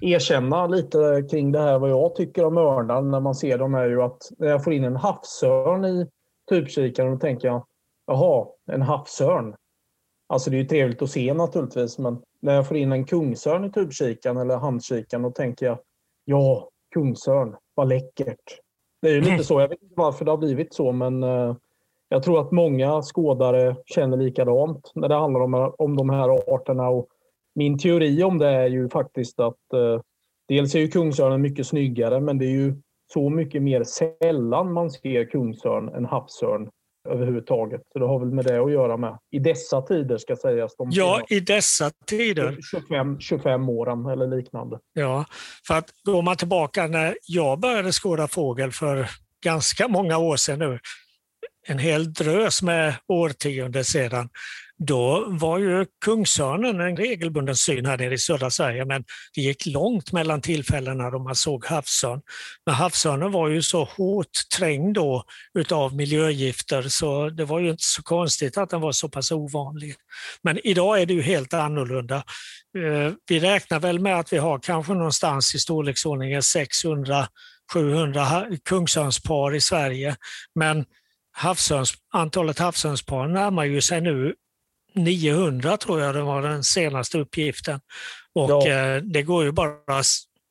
[0.00, 3.88] erkänna lite kring det här vad jag tycker om örnar när man ser dem är
[3.88, 6.06] ju att när jag får in en havsörn i
[6.50, 7.66] typkikaren då tänker jag
[8.06, 9.54] jaha, en havsörn.
[10.28, 13.64] Alltså det är ju trevligt att se naturligtvis men när jag får in en kungsörn
[13.64, 15.78] i tubkikaren eller handkikaren då tänker jag
[16.24, 18.58] ja, kungsörn, vad läckert.
[19.02, 19.60] Det är ju lite så.
[19.60, 21.56] Jag vet inte varför det har blivit så, men eh,
[22.08, 26.88] jag tror att många skådare känner likadant när det handlar om, om de här arterna.
[26.88, 27.08] Och
[27.54, 30.00] min teori om det är ju faktiskt att eh,
[30.48, 32.74] dels är ju kungsörnen mycket snyggare, men det är ju
[33.12, 36.70] så mycket mer sällan man ser kungsörn än havsörn
[37.08, 37.80] överhuvudtaget.
[37.92, 39.18] Så det har väl med det att göra med.
[39.30, 40.76] I dessa tider ska sägas.
[40.76, 42.58] De ja, i dessa tider.
[42.70, 44.78] 25, 25 åren eller liknande.
[44.92, 45.24] Ja,
[45.66, 49.06] för att går man tillbaka när jag började skåda fågel för
[49.44, 50.78] ganska många år sedan nu,
[51.66, 54.28] en hel drös med årtionden sedan,
[54.86, 59.04] då var ju kungsörnen en regelbunden syn här nere i södra Sverige, men
[59.34, 62.20] det gick långt mellan tillfällena då man såg havsörn.
[62.66, 65.24] Men havsörnen var ju så hårt trängd då
[65.54, 69.94] utav miljögifter så det var ju inte så konstigt att den var så pass ovanlig.
[70.42, 72.16] Men idag är det ju helt annorlunda.
[72.78, 77.28] Eh, vi räknar väl med att vi har kanske någonstans i storleksordningen 600
[77.72, 80.16] 700 kungsörnspar i Sverige,
[80.54, 80.84] men
[81.32, 84.34] havsörns, antalet havsörnspar närmar ju sig nu
[84.94, 87.80] 900 tror jag det var den senaste uppgiften.
[88.34, 88.68] Och ja.
[88.68, 90.02] Eh, det går ju bara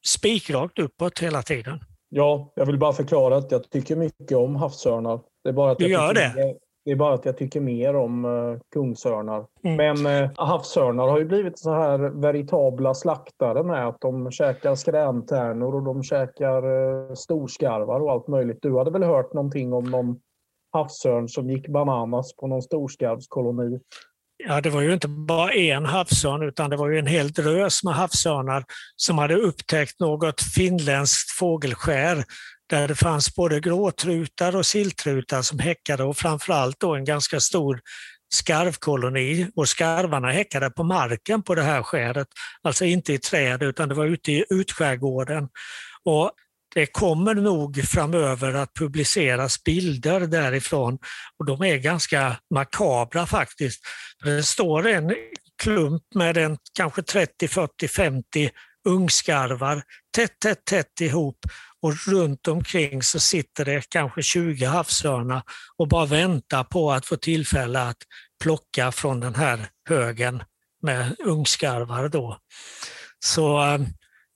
[0.05, 1.79] spikrakt uppåt hela tiden.
[2.09, 5.19] Ja, jag vill bara förklara att jag tycker mycket om havsörnar.
[5.43, 6.33] Det är bara att du jag gör det?
[6.35, 9.45] Mer, det är bara att jag tycker mer om uh, kungsörnar.
[9.63, 10.03] Mm.
[10.03, 15.75] Men uh, havsörnar har ju blivit så här veritabla slaktare med att de käkar skräntärnor
[15.75, 18.59] och de käkar uh, storskarvar och allt möjligt.
[18.61, 20.19] Du hade väl hört någonting om någon
[20.71, 23.79] havsörn som gick bananas på någon storskarvskoloni?
[24.47, 27.83] Ja, det var ju inte bara en havsörn utan det var ju en hel drös
[27.83, 28.63] med havsörnar
[28.95, 32.23] som hade upptäckt något finländskt fågelskär
[32.69, 37.79] där det fanns både gråtrutar och silltrutar som häckade och framförallt då en ganska stor
[38.33, 42.27] skarvkoloni och skarvarna häckade på marken på det här skäret,
[42.61, 45.49] alltså inte i träd utan det var ute i utskärgården.
[46.05, 46.31] Och
[46.73, 50.97] det kommer nog framöver att publiceras bilder därifrån
[51.39, 53.81] och de är ganska makabra faktiskt.
[54.23, 55.15] Det står en
[55.63, 58.49] klump med en kanske 30, 40, 50
[58.87, 59.83] ungskarvar
[60.15, 61.37] tätt, tätt, tätt ihop
[61.81, 65.41] och runt omkring så sitter det kanske 20 havsörnar
[65.77, 67.97] och bara väntar på att få tillfälle att
[68.43, 70.43] plocka från den här högen
[70.81, 72.09] med ungskarvar.
[72.09, 72.37] Då.
[73.19, 73.81] Så eh,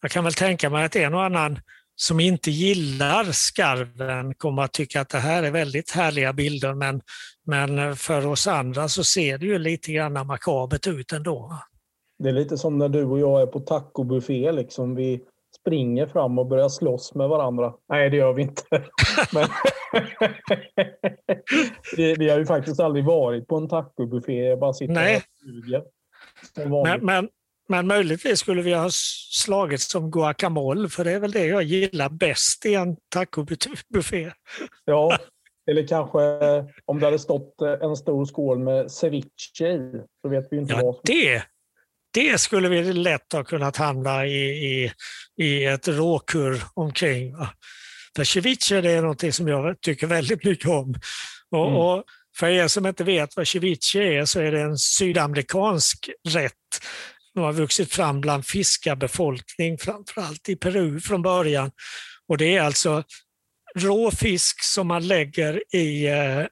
[0.01, 1.59] jag kan väl tänka mig att en och annan
[1.95, 7.01] som inte gillar skarven kommer att tycka att det här är väldigt härliga bilder men,
[7.45, 11.59] men för oss andra så ser det ju lite grann makabert ut ändå.
[12.19, 14.51] Det är lite som när du och jag är på tacobuffé.
[14.51, 14.95] Liksom.
[14.95, 15.21] Vi
[15.59, 17.73] springer fram och börjar slåss med varandra.
[17.89, 18.63] Nej, det gör vi inte.
[19.33, 19.47] Men
[22.17, 24.43] vi har ju faktiskt aldrig varit på en tacobuffé.
[24.43, 25.17] Jag bara sitter Nej.
[25.17, 25.83] och suger.
[26.83, 27.29] Men, men,
[27.67, 28.89] men möjligtvis skulle vi ha
[29.31, 34.31] slagit som guacamole, för det är väl det jag gillar bäst i en tacobuffé.
[34.85, 35.17] Ja,
[35.71, 36.19] eller kanske
[36.85, 39.91] om det hade stått en stor skål med ceviche i,
[40.21, 41.01] så vet vi inte ja, vad som...
[41.03, 41.43] Det,
[42.13, 44.91] det skulle vi lätt ha kunnat hamna i, i,
[45.37, 47.35] i ett råkurr omkring.
[48.15, 50.95] För ceviche det är något som jag tycker väldigt mycket om.
[51.51, 51.77] Och, mm.
[51.77, 52.03] och
[52.37, 56.53] för er som inte vet vad ceviche är så är det en sydamerikansk rätt
[57.35, 61.71] de har vuxit fram bland fiskarbefolkning, framförallt i Peru från början.
[62.27, 63.03] Och det är alltså
[63.75, 66.45] rå fisk som man lägger i eh,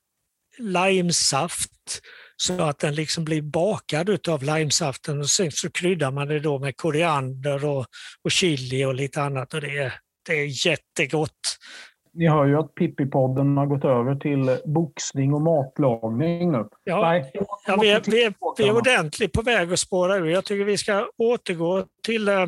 [0.57, 1.71] limesaft
[2.37, 6.59] så att den liksom blir bakad av limesaften och sen så kryddar man det då
[6.59, 7.85] med koriander och,
[8.23, 9.93] och chili och lite annat och det är,
[10.25, 11.57] det är jättegott.
[12.15, 16.67] Ni hör ju att Pippi-podden har gått över till boxning och matlagning nu.
[16.83, 17.31] Ja, Nej,
[17.67, 20.25] ja vi, är, vi, är, vi är ordentligt på väg att spåra ur.
[20.25, 22.45] Jag tycker vi ska återgå till äh,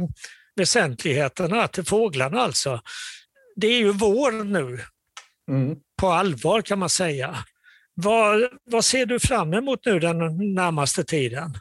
[0.55, 2.81] väsentligheterna, till fåglarna alltså.
[3.55, 4.79] Det är ju vår nu.
[5.51, 5.77] Mm.
[6.01, 7.35] På allvar kan man säga.
[7.93, 8.41] Vad,
[8.71, 10.17] vad ser du fram emot nu den
[10.53, 11.53] närmaste tiden?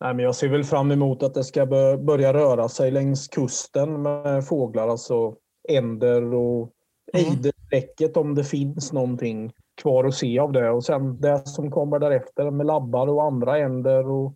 [0.00, 4.02] Nej, men jag ser väl fram emot att det ska börja röra sig längs kusten
[4.02, 5.34] med fåglar, alltså
[5.68, 6.72] änder och
[7.12, 7.26] mm.
[7.26, 9.52] ejderdäcket om det finns någonting
[9.82, 10.70] kvar att se av det.
[10.70, 14.34] Och sen det som kommer därefter med labbar och andra änder och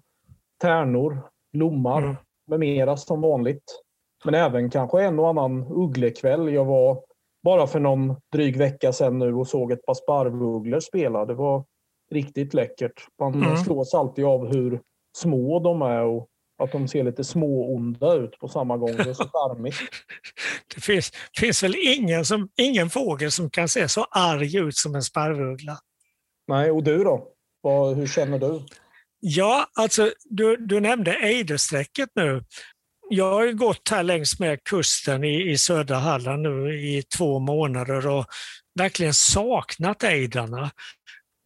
[0.61, 1.23] tärnor,
[1.53, 2.17] lommar mm.
[2.47, 3.83] med mera som vanligt.
[4.25, 6.53] Men även kanske en och annan ugglekväll.
[6.55, 7.03] Jag var
[7.45, 11.25] bara för någon dryg vecka sedan nu och såg ett par sparvugglor spela.
[11.25, 11.65] Det var
[12.11, 13.07] riktigt läckert.
[13.21, 13.57] Man mm.
[13.57, 14.81] slås alltid av hur
[15.17, 16.29] små de är och
[16.59, 18.97] att de ser lite småonda ut på samma gång.
[18.97, 19.77] Det är så charmigt.
[20.75, 24.95] det finns, finns väl ingen, som, ingen fågel som kan se så arg ut som
[24.95, 25.79] en sparvuggla?
[26.49, 27.29] Nej, och du då?
[27.61, 28.63] Vad, hur känner du?
[29.21, 32.45] Ja, alltså du, du nämnde ejdersträcket nu.
[33.11, 38.07] Jag har gått här längs med kusten i, i södra Halland nu i två månader
[38.07, 38.27] och
[38.79, 40.71] verkligen saknat ejdrarna.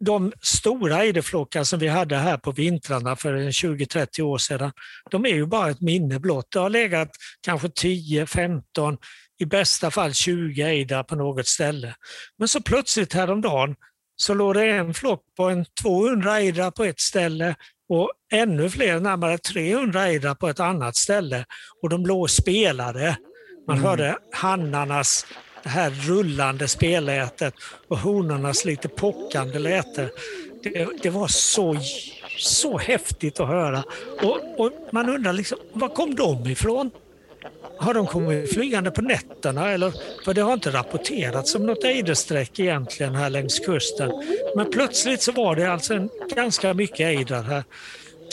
[0.05, 4.72] De stora ejderflockar som vi hade här på vintrarna för 20-30 år sedan,
[5.11, 6.46] de är ju bara ett minne blott.
[6.53, 8.98] Det har legat kanske 10, 15,
[9.38, 11.94] i bästa fall 20 ejdrar på något ställe.
[12.38, 13.76] Men så plötsligt häromdagen
[14.16, 17.55] så låg det en flock på en 200 ejdrar på ett ställe
[17.88, 21.44] och ännu fler, närmare 300 ejdrar på ett annat ställe.
[21.82, 23.16] Och de låg och spelade.
[23.66, 23.88] Man mm.
[23.88, 25.26] hörde hannarnas
[25.63, 27.55] det här rullande spelätet
[27.89, 30.11] och honornas lite pockande läte.
[30.63, 31.77] Det, det, var så,
[32.39, 33.83] så häftigt att höra.
[34.23, 36.91] Och, och, man undrar liksom, var kom de ifrån?
[37.79, 39.71] Har de kommit flygande på nätterna?
[39.71, 39.93] Eller,
[40.25, 44.13] för det har inte rapporterats om något ejdersträck egentligen här längs kusten.
[44.57, 47.65] Men plötsligt så var det alltså en, ganska mycket ejdrar här.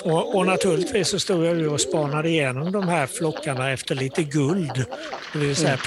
[0.04, 4.86] Och, och, naturligtvis så stod jag och spanade igenom de här flockarna efter lite guld,
[5.34, 5.80] det vill säga mm.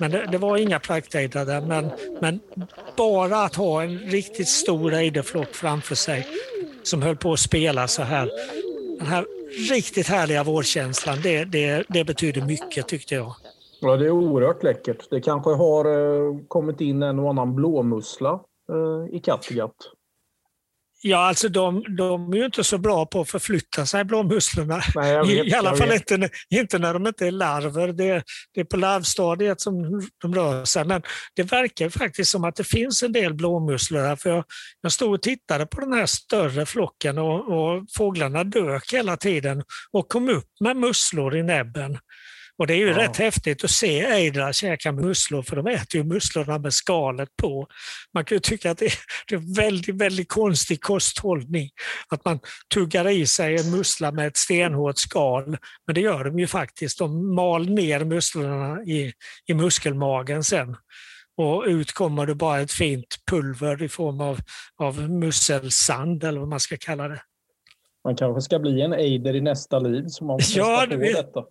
[0.00, 1.90] Men det, det, var inga praktejdrar där, men,
[2.20, 2.40] men
[2.96, 6.26] bara att ha en riktigt stor ejderflock framför sig
[6.82, 8.30] som höll på att spela så här.
[8.98, 9.26] Den här
[9.70, 13.34] riktigt härliga vårkänslan, det, det, det betyder mycket tyckte jag.
[13.80, 15.10] Ja, det är oerhört läckert.
[15.10, 18.40] Det kanske har eh, kommit in en och annan blåmussla
[18.72, 19.76] eh, i Kattegatt.
[21.02, 24.82] Ja, alltså de, de är ju inte så bra på att förflytta sig, blåmusslorna.
[24.94, 27.88] Nej, vet, I, alla fall inte, inte när de inte är larver.
[27.88, 28.22] Det,
[28.54, 30.84] det är på larvstadiet som de rör sig.
[30.84, 31.02] Men
[31.36, 34.16] det verkar faktiskt som att det finns en del blåmusslor här.
[34.16, 34.44] För jag,
[34.80, 39.62] jag stod och tittade på den här större flocken och, och fåglarna dök hela tiden
[39.92, 41.98] och kom upp med musslor i näbben.
[42.60, 42.98] Och det är ju ja.
[42.98, 47.66] rätt häftigt att se ejdrar käka musslor, för de äter ju musslorna med skalet på.
[48.14, 51.70] Man kan ju tycka att det är väldigt, väldigt konstig kosthållning,
[52.08, 52.40] att man
[52.74, 55.56] tuggar i sig en mussla med ett stenhårt skal.
[55.86, 56.98] Men det gör de ju faktiskt.
[56.98, 59.12] De mal ner musslorna i,
[59.46, 60.76] i muskelmagen sen.
[61.36, 64.38] Och ut kommer det bara ett fint pulver i form av,
[64.76, 67.22] av musselsand, eller vad man ska kalla det.
[68.04, 71.44] Man kanske ska bli en ejder i nästa liv som man ja, det, detta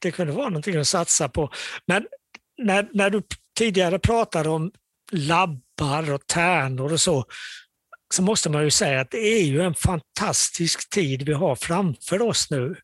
[0.00, 1.50] det kunde vara någonting att satsa på.
[1.86, 2.06] Men
[2.58, 3.22] när, när du
[3.58, 4.70] tidigare pratade om
[5.12, 7.24] labbar och tärnor och så,
[8.14, 12.22] så måste man ju säga att det är ju en fantastisk tid vi har framför
[12.22, 12.76] oss nu.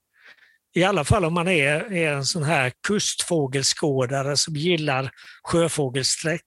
[0.74, 5.10] I alla fall om man är, är en sån här kustfågelskådare som gillar
[5.42, 6.46] sjöfågelsträck.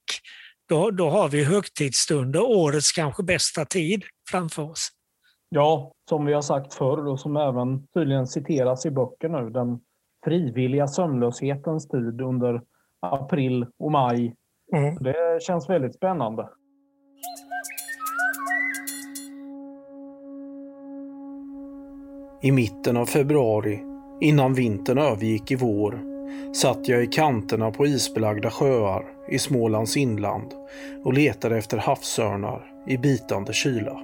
[0.68, 4.88] Då, då har vi högtidsstunder, årets kanske bästa tid framför oss.
[5.48, 9.50] Ja, som vi har sagt förr och som även tydligen citeras i böcker nu.
[9.50, 9.80] Den
[10.28, 12.62] frivilliga sömnlöshetens tid under
[13.00, 14.34] april och maj.
[14.76, 14.94] Mm.
[15.00, 16.48] Det känns väldigt spännande.
[22.42, 23.80] I mitten av februari,
[24.20, 26.00] innan vintern övergick i vår,
[26.54, 30.54] satt jag i kanterna på isbelagda sjöar i Smålands inland
[31.04, 34.00] och letade efter havsörnar i bitande kyla.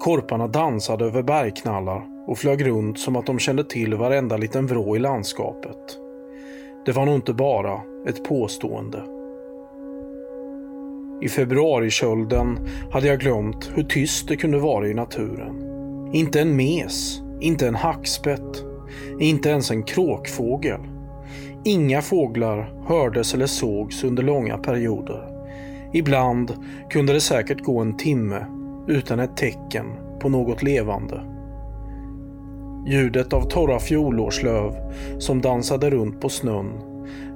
[0.00, 4.96] Korparna dansade över bergknallar och flög runt som att de kände till varenda liten vrå
[4.96, 5.98] i landskapet.
[6.86, 9.02] Det var nog inte bara ett påstående.
[11.22, 12.58] I februarikölden
[12.90, 15.62] hade jag glömt hur tyst det kunde vara i naturen.
[16.12, 18.64] Inte en mes, inte en hackspett,
[19.20, 20.80] inte ens en kråkfågel.
[21.64, 25.28] Inga fåglar hördes eller sågs under långa perioder.
[25.92, 26.52] Ibland
[26.90, 28.46] kunde det säkert gå en timme
[28.88, 29.86] utan ett tecken
[30.20, 31.35] på något levande.
[32.86, 34.72] Ljudet av torra fjolårslöv
[35.18, 36.72] som dansade runt på snön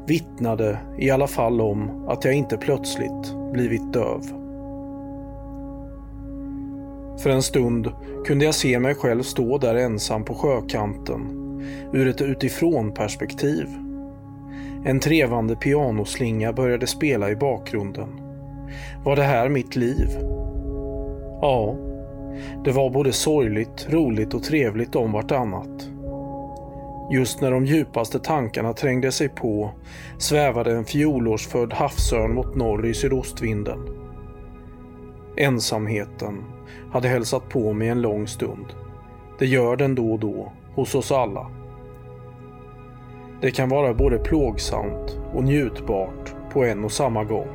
[0.06, 4.20] vittnade i alla fall om att jag inte plötsligt blivit döv.
[7.22, 7.92] För en stund
[8.26, 11.20] kunde jag se mig själv stå där ensam på sjökanten
[11.92, 13.66] ur ett utifrån perspektiv.
[14.84, 18.08] En trevande pianoslinga började spela i bakgrunden.
[19.04, 20.08] Var det här mitt liv?
[21.40, 21.76] Ja,
[22.64, 25.88] det var både sorgligt, roligt och trevligt om vartannat.
[27.12, 29.70] Just när de djupaste tankarna trängde sig på
[30.18, 33.78] svävade en fjolårsfödd havsörn mot norr i sydostvinden.
[35.36, 36.44] Ensamheten
[36.92, 38.66] hade hälsat på mig en lång stund.
[39.38, 41.46] Det gör den då och då hos oss alla.
[43.40, 47.48] Det kan vara både plågsamt och njutbart på en och samma gång.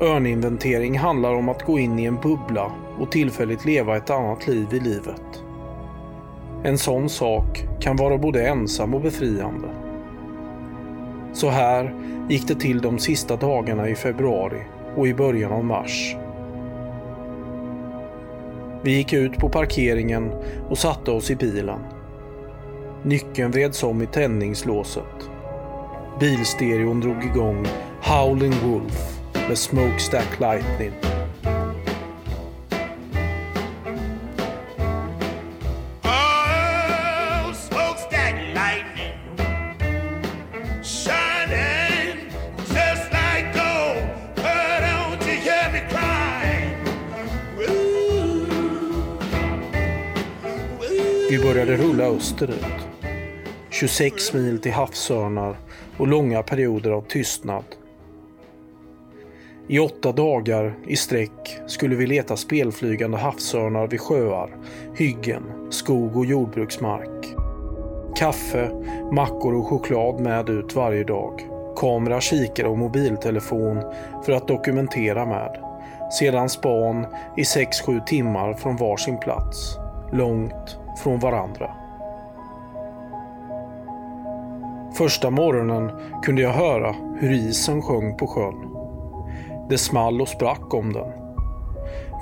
[0.00, 4.66] Örninventering handlar om att gå in i en bubbla och tillfälligt leva ett annat liv
[4.72, 5.42] i livet.
[6.64, 9.68] En sån sak kan vara både ensam och befriande.
[11.32, 11.94] Så här
[12.28, 14.62] gick det till de sista dagarna i februari
[14.96, 16.16] och i början av mars.
[18.82, 20.32] Vi gick ut på parkeringen
[20.68, 21.80] och satte oss i bilen.
[23.02, 25.30] Nyckeln vreds om i tändningslåset.
[26.20, 27.66] Bilstereon drog igång
[28.02, 31.19] Howling Wolf med Smokestack Lightning.
[51.30, 52.88] Vi började rulla österut.
[53.70, 55.56] 26 mil till havsörnar
[55.98, 57.64] och långa perioder av tystnad.
[59.68, 64.50] I åtta dagar i sträck skulle vi leta spelflygande havsörnar vid sjöar,
[64.96, 67.34] hyggen, skog och jordbruksmark.
[68.16, 68.70] Kaffe,
[69.12, 71.40] mackor och choklad med ut varje dag.
[71.76, 73.82] Kamera, kikare och mobiltelefon
[74.24, 75.58] för att dokumentera med.
[76.18, 77.06] Sedan span
[77.36, 79.76] i 6-7 timmar från varsin plats.
[80.12, 81.70] Långt från varandra.
[84.94, 85.90] Första morgonen
[86.22, 88.76] kunde jag höra hur isen sjöng på sjön.
[89.68, 91.12] Det small och sprack om den.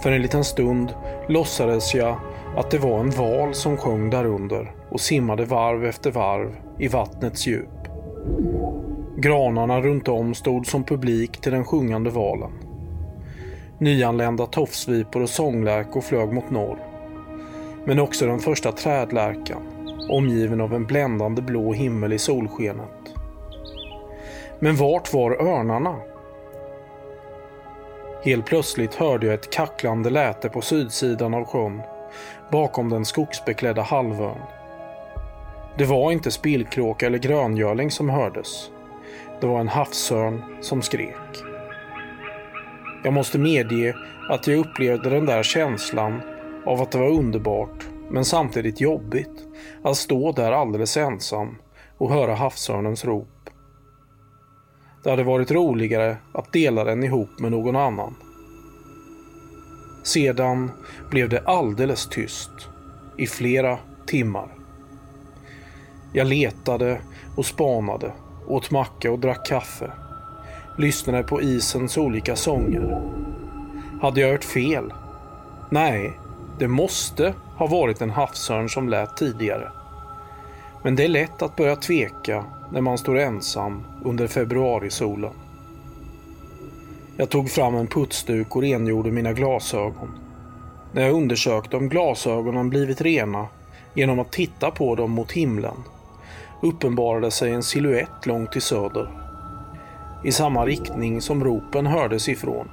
[0.02, 0.94] För en liten stund
[1.28, 2.16] låtsades jag
[2.56, 7.46] att det var en val som sjöng därunder och simmade varv efter varv i vattnets
[7.46, 7.68] djup.
[9.16, 12.50] Granarna runt om stod som publik till den sjungande valen.
[13.78, 16.87] Nyanlända tofsvipor och sånglärkor flög mot norr.
[17.84, 19.62] Men också den första trädlärkan,
[20.08, 23.14] omgiven av en bländande blå himmel i solskenet.
[24.58, 25.96] Men vart var örnarna?
[28.24, 31.80] Helt plötsligt hörde jag ett kacklande läte på sydsidan av sjön,
[32.52, 34.38] bakom den skogsbeklädda halvön.
[35.78, 38.70] Det var inte spillkråka eller gröngöling som hördes.
[39.40, 41.44] Det var en havsörn som skrek.
[43.04, 43.94] Jag måste medge
[44.30, 46.20] att jag upplevde den där känslan
[46.68, 49.46] av att det var underbart, men samtidigt jobbigt,
[49.82, 51.56] att stå där alldeles ensam
[51.98, 53.50] och höra havsörnens rop.
[55.04, 58.14] Det hade varit roligare att dela den ihop med någon annan.
[60.02, 60.70] Sedan
[61.10, 62.50] blev det alldeles tyst
[63.18, 64.48] i flera timmar.
[66.12, 67.00] Jag letade
[67.36, 68.12] och spanade,
[68.46, 69.92] åt macka och drack kaffe.
[70.78, 73.02] Lyssnade på isens olika sånger.
[74.02, 74.92] Hade jag hört fel?
[75.70, 76.12] Nej,
[76.58, 79.72] det måste ha varit en havsörn som lät tidigare.
[80.82, 85.32] Men det är lätt att börja tveka när man står ensam under februarisolen.
[87.16, 90.18] Jag tog fram en putsduk och rengjorde mina glasögon.
[90.92, 93.46] När jag undersökte om glasögonen blivit rena
[93.94, 95.76] genom att titta på dem mot himlen
[96.62, 99.08] uppenbarade sig en siluett långt till söder.
[100.24, 102.68] I samma riktning som ropen hördes ifrån.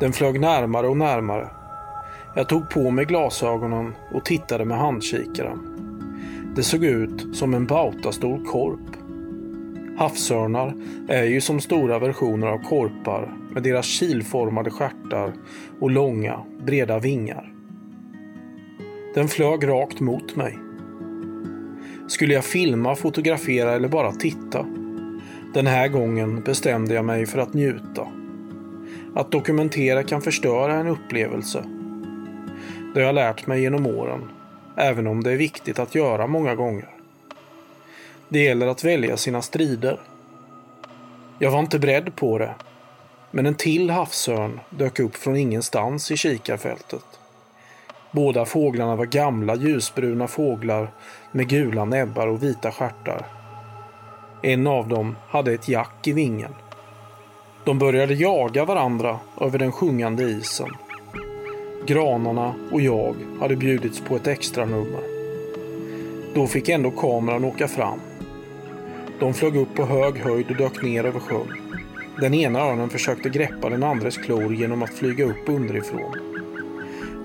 [0.00, 1.48] Den flög närmare och närmare.
[2.34, 5.58] Jag tog på mig glasögonen och tittade med handkikaren.
[6.56, 8.96] Det såg ut som en bautastor korp.
[9.98, 10.74] Havsörnar
[11.08, 15.32] är ju som stora versioner av korpar med deras kilformade stjärtar
[15.80, 17.52] och långa, breda vingar.
[19.14, 20.58] Den flög rakt mot mig.
[22.08, 24.66] Skulle jag filma, fotografera eller bara titta?
[25.54, 28.08] Den här gången bestämde jag mig för att njuta.
[29.18, 31.64] Att dokumentera kan förstöra en upplevelse.
[32.94, 34.30] Det har jag lärt mig genom åren,
[34.76, 36.88] även om det är viktigt att göra många gånger.
[38.28, 40.00] Det gäller att välja sina strider.
[41.38, 42.54] Jag var inte beredd på det,
[43.30, 47.04] men en till havsörn dök upp från ingenstans i kikarfältet.
[48.10, 50.90] Båda fåglarna var gamla ljusbruna fåglar
[51.32, 53.26] med gula näbbar och vita stjärtar.
[54.42, 56.52] En av dem hade ett jack i vingen.
[57.68, 60.68] De började jaga varandra över den sjungande isen.
[61.86, 65.00] Granarna och jag hade bjudits på ett extra nummer.
[66.34, 68.00] Då fick ändå kameran åka fram.
[69.20, 71.52] De flög upp på hög höjd och dök ner över sjön.
[72.20, 76.14] Den ena örnen försökte greppa den andres klor genom att flyga upp underifrån.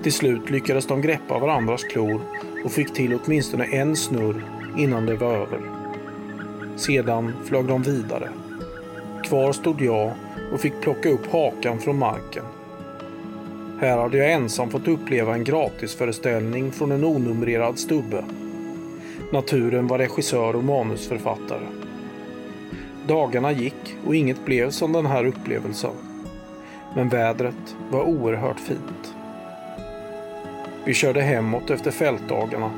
[0.04, 2.22] Till slut lyckades de greppa varandras klor
[2.66, 4.46] och fick till åtminstone en snurr
[4.78, 5.62] innan det var över.
[6.76, 8.30] Sedan flög de vidare.
[9.24, 10.14] Kvar stod jag
[10.54, 12.43] och fick plocka upp hakan från marken.
[13.80, 18.24] Här hade jag ensam fått uppleva en gratisföreställning från en onumrerad stubbe.
[19.32, 21.68] Naturen var regissör och manusförfattare.
[23.08, 25.91] Dagarna gick och inget blev som den här upplevelsen.
[26.95, 29.16] Men vädret var oerhört fint.
[30.86, 32.72] Vi körde hemåt efter fältdagarna.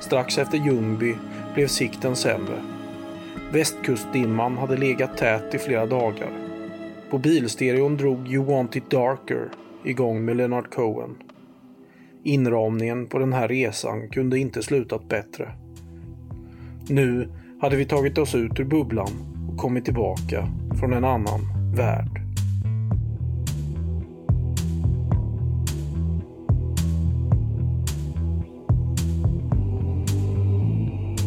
[0.00, 1.14] Strax efter Ljungby
[1.54, 2.62] blev sikten sämre.
[3.52, 6.45] Västkustdimman hade legat tät i flera dagar.
[7.10, 9.50] På bilstereon drog You Want It Darker
[9.84, 11.16] igång med Leonard Cohen.
[12.22, 15.52] Inramningen på den här resan kunde inte slutat bättre.
[16.88, 17.28] Nu
[17.60, 19.10] hade vi tagit oss ut ur bubblan
[19.50, 20.48] och kommit tillbaka
[20.80, 21.40] från en annan
[21.76, 22.22] värld.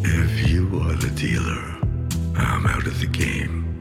[0.04, 1.80] If you are the dealer,
[2.36, 3.79] I'm out of the game.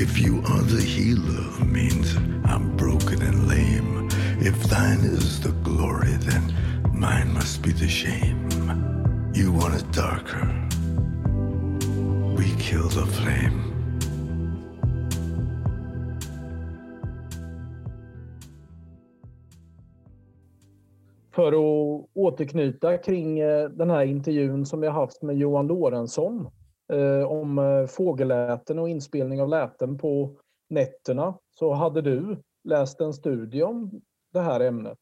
[0.00, 4.08] If you are the healer, means I'm broken and lame.
[4.40, 6.54] If thine is the glory, then
[6.92, 8.38] mine must be the shame.
[9.34, 10.46] You want it darker.
[12.36, 13.64] We kill the flame.
[21.30, 26.50] För att återknyta kring eh, den här intervjun som jag haft med Johan Lorentzon
[26.92, 30.36] Eh, om eh, fågelläten och inspelning av läten på
[30.70, 34.00] nätterna så hade du läst en studie om
[34.32, 34.98] det här ämnet.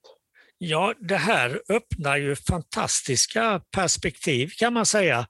[0.58, 5.26] Ja, det här öppnar ju fantastiska perspektiv kan man säga.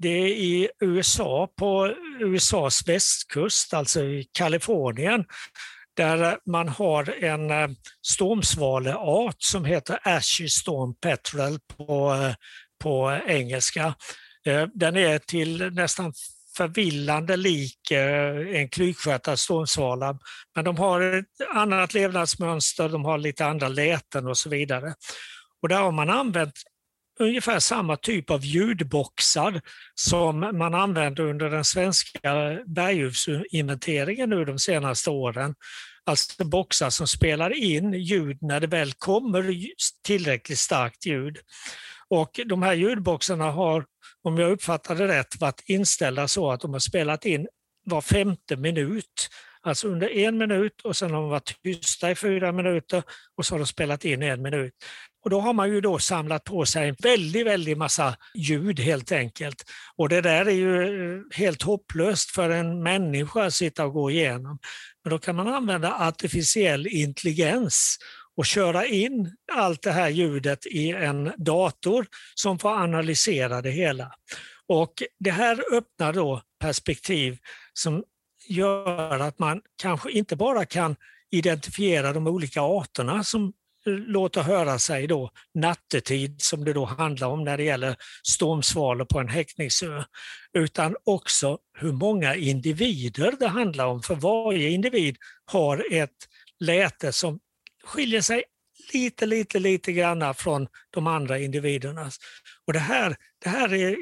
[0.00, 5.24] Det är i USA, på USAs västkust, alltså i Kalifornien,
[5.96, 7.68] där man har en eh,
[8.06, 12.16] stormsvaleart som heter Ashy Storm Petrel på,
[12.82, 13.94] på engelska.
[14.46, 16.12] Eh, den är till nästan
[16.56, 20.18] förvillande lik eh, en klykstjärtad stormsvala.
[20.54, 24.94] Men de har ett annat levnadsmönster, de har lite andra läten och så vidare.
[25.62, 26.54] Och där har man använt
[27.20, 29.60] ungefär samma typ av ljudboxar
[29.94, 35.54] som man använde under den svenska berguvsinventeringen nu de senaste åren.
[36.06, 39.56] Alltså boxar som spelar in ljud när det väl kommer
[40.02, 41.38] tillräckligt starkt ljud.
[42.08, 43.84] Och de här ljudboxarna har,
[44.24, 47.46] om jag uppfattade rätt, varit inställda så att de har spelat in
[47.84, 49.28] var femte minut.
[49.62, 53.02] Alltså under en minut och sen har de varit tysta i fyra minuter
[53.36, 54.72] och så har de spelat in en minut.
[55.24, 59.12] Och då har man ju då samlat på sig en väldigt, väldigt massa ljud helt
[59.12, 59.64] enkelt.
[59.96, 64.10] Och det där är ju eh, helt hopplöst för en människa att sitta och gå
[64.10, 64.58] igenom.
[65.04, 67.98] Men då kan man använda artificiell intelligens
[68.36, 74.12] och köra in allt det här ljudet i en dator som får analysera det hela.
[74.66, 77.38] Och det här öppnar då perspektiv
[77.72, 78.04] som
[78.48, 80.96] gör att man kanske inte bara kan
[81.30, 83.52] identifiera de olika arterna som
[83.86, 89.04] eh, låter höra sig då nattetid, som det då handlar om när det gäller stormsvalor
[89.04, 90.02] på en häckningsö,
[90.52, 94.02] utan också hur många individer det handlar om.
[94.02, 96.28] För varje individ har ett
[96.60, 97.40] läte som
[97.84, 98.44] skiljer sig
[98.92, 102.18] lite, lite, lite grann från de andra individernas.
[102.66, 103.96] Och det här, det här är,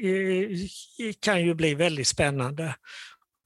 [1.20, 2.74] kan ju bli väldigt spännande.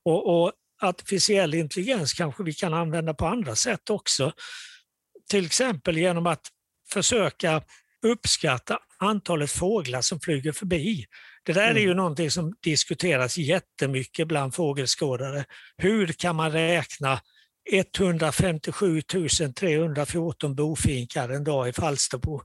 [0.05, 4.33] Och, och artificiell intelligens kanske vi kan använda på andra sätt också.
[5.31, 6.49] Till exempel genom att
[6.93, 7.63] försöka
[8.03, 11.07] uppskatta antalet fåglar som flyger förbi.
[11.43, 11.97] Det där är ju Mm.
[11.97, 15.45] någonting som diskuteras jättemycket bland fågelskådare.
[15.77, 17.21] Hur kan man räkna
[17.73, 19.03] 157
[19.55, 22.43] 314 bofinkar en dag i Falsterbo?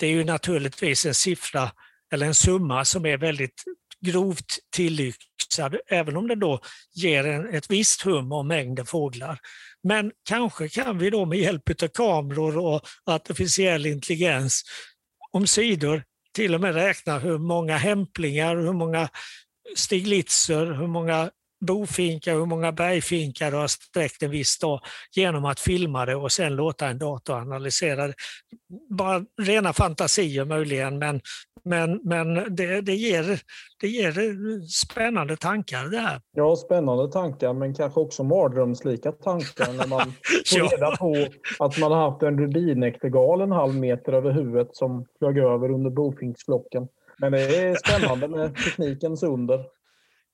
[0.00, 1.70] Det är ju naturligtvis en siffra
[2.12, 3.64] eller en summa som är väldigt
[4.00, 6.60] grovt tillyxad, även om den då
[6.94, 9.38] ger en, ett visst hum om mängden fåglar.
[9.82, 14.62] Men kanske kan vi då med hjälp av kameror och artificiell intelligens
[15.32, 16.02] om sidor
[16.34, 19.08] till och med räkna hur många hämplingar, hur många
[19.76, 21.30] Stiglitzer, hur många
[21.60, 24.80] bofinkar, hur många bergfinkar du har sträckt en viss dag
[25.12, 28.14] genom att filma det och sen låta en dator analysera det.
[28.90, 31.20] Bara rena fantasier möjligen, men,
[31.64, 33.40] men, men det, det, ger,
[33.80, 34.12] det ger
[34.68, 36.20] spännande tankar det här.
[36.32, 40.00] Ja, spännande tankar, men kanske också mardrömslika tankar när man
[40.46, 41.26] får reda på
[41.64, 45.90] att man har haft en rubinäktergal en halv meter över huvudet som flög över under
[45.90, 46.88] bofinksflocken.
[47.18, 49.64] Men det är spännande med teknikens under.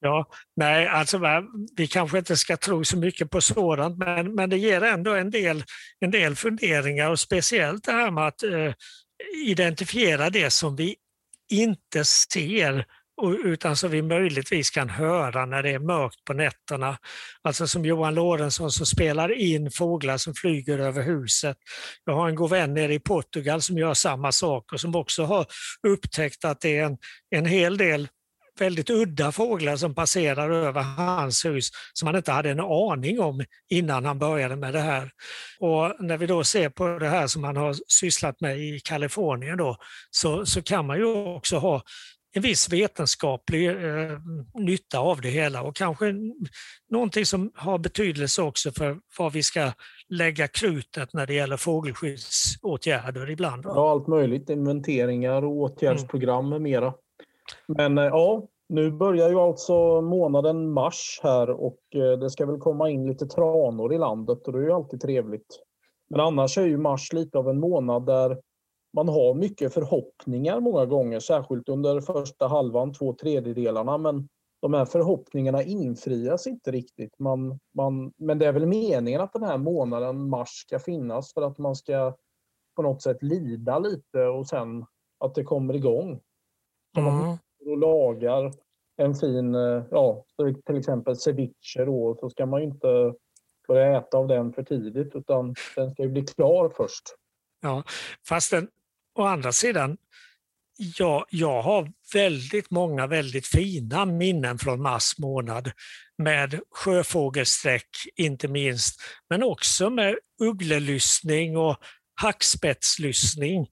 [0.04, 0.26] Ja,
[0.56, 1.20] nej, alltså
[1.76, 5.30] vi kanske inte ska tro så mycket på sådant, men, men det ger ändå en
[5.30, 5.64] del,
[6.00, 8.72] en del funderingar och speciellt det här med att eh,
[9.46, 10.96] identifiera det som vi
[11.50, 12.84] inte ser
[13.44, 16.98] utan som vi möjligtvis kan höra när det är mörkt på nätterna.
[17.42, 21.56] Alltså som Johan Lorentzon som spelar in fåglar som flyger över huset.
[22.04, 25.24] Jag har en god vän nere i Portugal som gör samma sak och som också
[25.24, 25.46] har
[25.86, 26.98] upptäckt att det är en,
[27.30, 28.08] en hel del
[28.62, 33.44] väldigt udda fåglar som passerar över hans hus som han inte hade en aning om
[33.70, 35.10] innan han började med det här.
[35.60, 39.58] Och när vi då ser på det här som han har sysslat med i Kalifornien
[39.58, 39.76] då,
[40.10, 41.82] så, så kan man ju också ha
[42.34, 44.18] en viss vetenskaplig eh,
[44.54, 46.14] nytta av det hela och kanske
[46.90, 49.72] någonting som har betydelse också för vad vi ska
[50.08, 53.64] lägga krutet när det gäller fågelskyddsåtgärder ibland.
[53.64, 54.50] Ja, allt möjligt.
[54.50, 56.94] Inventeringar och åtgärdsprogram med mera.
[57.68, 62.60] Men eh, ja, nu börjar ju alltså månaden mars här och eh, det ska väl
[62.60, 65.60] komma in lite tranor i landet och det är ju alltid trevligt.
[66.10, 68.40] Men annars är ju mars lite av en månad där
[68.96, 73.98] man har mycket förhoppningar många gånger, särskilt under första halvan, två tredjedelarna.
[73.98, 74.28] Men
[74.62, 77.18] de här förhoppningarna infrias inte riktigt.
[77.18, 81.42] Man, man, men det är väl meningen att den här månaden mars ska finnas för
[81.42, 82.16] att man ska
[82.76, 84.84] på något sätt lida lite och sen
[85.18, 86.20] att det kommer igång.
[86.96, 87.38] Mm.
[87.66, 88.52] Och lagar
[88.96, 90.24] en fin, eh, ja,
[90.66, 93.14] till exempel ceviche då, så ska man ju inte
[93.68, 97.02] börja äta av den för tidigt utan den ska ju bli klar först.
[97.60, 97.82] Ja,
[98.28, 98.68] fast den,
[99.18, 99.96] å andra sidan,
[100.98, 105.70] ja, jag har väldigt många väldigt fina minnen från mars månad
[106.18, 111.76] med sjöfågelsträck inte minst, men också med ugglelyssning och
[112.20, 113.68] hackspettslyssning.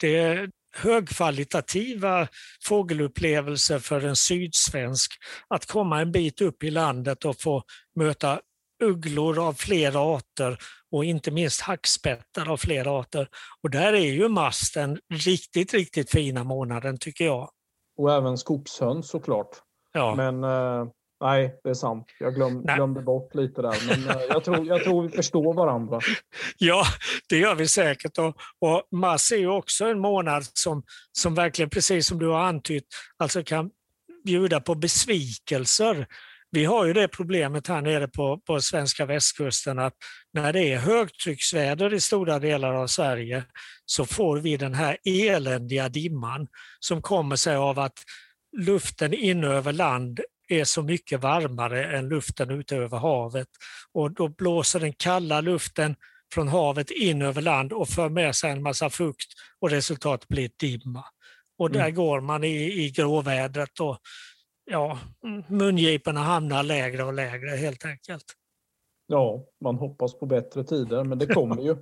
[0.00, 2.28] Det, högkvalitativa
[2.64, 5.12] fågelupplevelser för en sydsvensk
[5.48, 7.62] att komma en bit upp i landet och få
[7.94, 8.40] möta
[8.82, 10.58] ugglor av flera arter
[10.90, 13.28] och inte minst hackspettar av flera arter.
[13.62, 17.50] Och där är ju mars den riktigt, riktigt fina månaden tycker jag.
[17.96, 19.48] Och även skogshöns såklart.
[19.92, 20.14] Ja.
[20.14, 20.86] Men eh,
[21.22, 22.06] Nej, det är sant.
[22.18, 23.76] Jag glöm, glömde bort lite där.
[23.88, 26.00] Men eh, jag tror, jag tror vi förstår varandra.
[26.58, 26.84] Ja,
[27.28, 28.18] det gör vi säkert.
[28.18, 32.40] Och, och mars är ju också en månad som, som verkligen, precis som du har
[32.40, 33.70] antytt, alltså kan
[34.24, 36.06] bjuda på besvikelser.
[36.50, 39.94] Vi har ju det problemet här nere på, på svenska västkusten att
[40.32, 43.44] när det är högtrycksväder i stora delar av Sverige
[43.86, 46.48] så får vi den här eländiga dimman
[46.80, 47.98] som kommer sig av att
[48.56, 53.48] luften in över land är så mycket varmare än luften ute över havet.
[53.92, 55.96] Och då blåser den kalla luften
[56.34, 59.28] från havet in över land och för med sig en massa fukt
[59.60, 61.04] och resultatet blir dimma.
[61.58, 61.94] Och där mm.
[61.94, 63.98] går man i, i gråvädret och
[64.64, 64.98] ja,
[65.48, 68.24] mungiporna hamnar lägre och lägre helt enkelt.
[69.06, 71.76] Ja, man hoppas på bättre tider, men det kommer ju.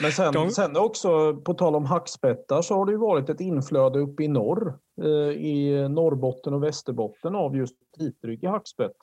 [0.00, 3.98] Men sen, sen också, på tal om hackspettar, så har det ju varit ett inflöde
[3.98, 8.96] uppe i norr, Eh, i Norrbotten och Västerbotten av just vitryggig hackspett.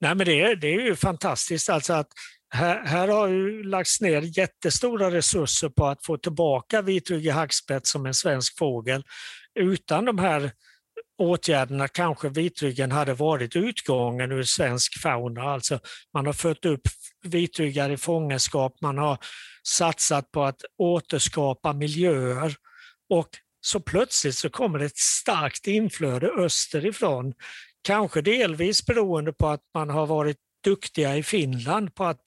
[0.00, 2.08] Nej, men det, är, det är ju fantastiskt alltså att
[2.54, 8.06] här, här har ju lagts ner jättestora resurser på att få tillbaka vitryggig hackspett som
[8.06, 9.04] en svensk fågel.
[9.54, 10.52] Utan de här
[11.18, 15.42] åtgärderna kanske vitryggen hade varit utgången ur svensk fauna.
[15.42, 15.78] Alltså
[16.14, 16.82] man har fött upp
[17.24, 19.18] vitryggar i fångenskap, man har
[19.68, 22.54] satsat på att återskapa miljöer
[23.10, 23.28] och
[23.60, 27.34] så plötsligt så kommer det ett starkt inflöde österifrån.
[27.82, 32.22] Kanske delvis beroende på att man har varit duktiga i Finland på att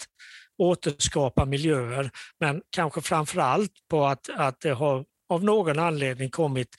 [0.58, 6.76] återskapa miljöer, men kanske framför allt på att, att det har av någon anledning kommit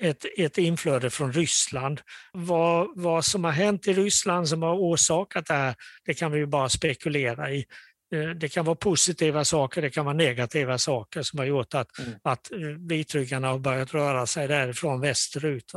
[0.00, 2.00] ett, ett inflöde från Ryssland.
[2.32, 6.38] Vad, vad som har hänt i Ryssland som har orsakat det här, det kan vi
[6.38, 7.64] ju bara spekulera i.
[8.14, 11.98] Eh, det kan vara positiva saker, det kan vara negativa saker som har gjort att,
[11.98, 12.12] mm.
[12.22, 15.72] att eh, vitryggarna har börjat röra sig därifrån västerut.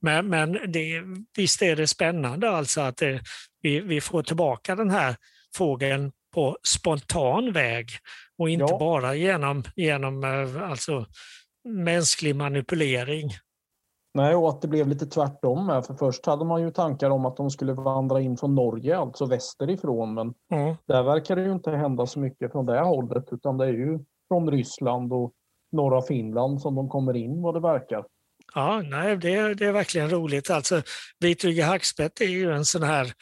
[0.00, 1.02] Men, men det,
[1.36, 3.20] visst är det spännande alltså att det,
[3.62, 5.16] vi, vi får tillbaka den här
[5.56, 7.90] fågeln på spontan väg
[8.38, 8.78] och inte ja.
[8.78, 11.06] bara genom, genom eh, alltså,
[11.68, 13.30] mänsklig manipulering.
[14.14, 15.86] Nej, och att det blev lite tvärtom med.
[15.86, 19.26] För först hade man ju tankar om att de skulle vandra in från Norge, alltså
[19.26, 20.14] västerifrån.
[20.14, 20.76] Men Mm.
[20.86, 23.98] där verkar det ju inte hända så mycket från det hållet, utan det är ju
[24.28, 25.32] från Ryssland och
[25.72, 28.04] norra Finland som de kommer in vad det verkar.
[28.54, 30.50] Ja, nej, det, är- det är verkligen roligt.
[30.50, 30.82] Alltså,
[31.20, 33.12] Vitrygga hackspett är ju en sån här,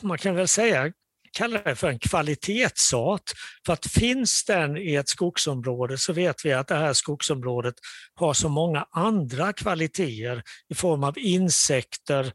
[0.00, 0.92] man kan väl säga,
[1.38, 3.22] kalla det för en kvalitetsart.
[3.66, 7.74] För att finns den i ett skogsområde så vet vi att det här skogsområdet
[8.14, 12.32] har så många andra kvaliteter i form av insekter,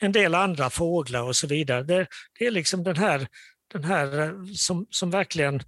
[0.00, 1.82] en del andra fåglar och så vidare.
[1.82, 2.06] Det,
[2.38, 3.26] det är liksom den här,
[3.72, 5.62] den här eh, som, som verkligen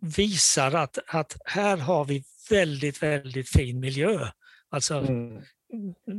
[0.00, 4.28] visar att, att här har vi väldigt, väldigt fin miljö.
[4.70, 5.44] Alltså Mm.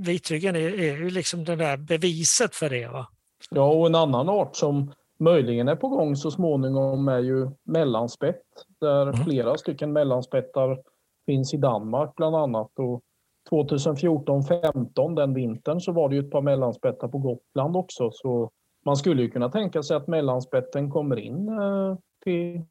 [0.04, 2.88] vitryggen är, är ju liksom det där beviset för det.
[2.88, 3.08] Va?
[3.50, 8.42] Ja, och en annan art som möjligen är på gång så småningom är ju mellanspett.
[8.82, 9.16] Där Mm.
[9.16, 10.80] flera stycken mellanspettar
[11.26, 12.72] finns i Danmark bland annat.
[12.80, 13.02] Och
[13.50, 18.10] 2014-15, den vintern, så var det ju ett par mellanspettar på Gotland också.
[18.12, 18.52] Så
[18.86, 22.62] man skulle ju kunna tänka sig att mellanspetten kommer in eh, till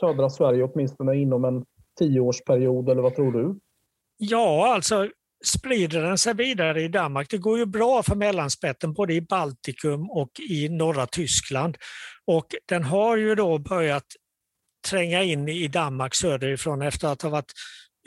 [0.00, 1.64] södra Sverige åtminstone inom en
[1.98, 3.58] tioårsperiod, eller vad tror du?
[4.16, 5.08] Ja, alltså
[5.44, 7.30] sprider den sig vidare i Danmark.
[7.30, 11.76] Det går ju bra för mellanspetten både i Baltikum och i norra Tyskland.
[12.26, 14.06] Och den har ju då börjat
[14.88, 17.52] tränga in i Danmark söderifrån efter att ha varit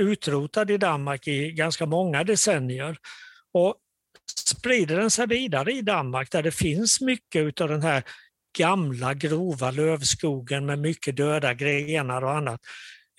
[0.01, 2.97] utrotad i Danmark i ganska många decennier.
[3.53, 3.75] Och
[4.45, 8.03] sprider den sig vidare i Danmark där det finns mycket av den här
[8.57, 12.61] gamla grova lövskogen med mycket döda grenar och annat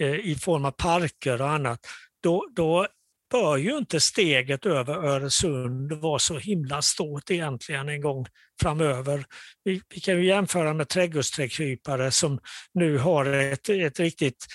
[0.01, 1.87] eh, i form av parker och annat,
[2.23, 2.87] då, då
[3.31, 8.27] bör ju inte steget över Öresund vara så himla stort egentligen en gång
[8.63, 9.25] framöver.
[9.65, 12.39] Vi, vi kan ju jämföra med trädgårdsträdkrypare som
[12.75, 14.47] nu har ett, ett riktigt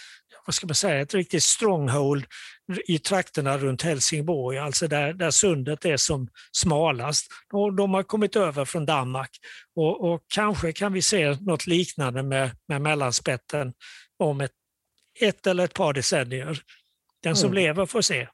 [0.45, 2.25] vad ska man säga, ett riktigt stronghold
[2.87, 7.27] i trakterna runt Helsingborg, alltså där, där sundet är som smalast.
[7.53, 9.29] Och de har kommit över från Danmark
[9.75, 13.73] och, och kanske kan vi se något liknande med, med mellanspetten
[14.19, 14.51] om ett,
[15.21, 16.59] ett eller ett par decennier.
[17.23, 17.63] Den som Mm.
[17.63, 18.27] lever får se.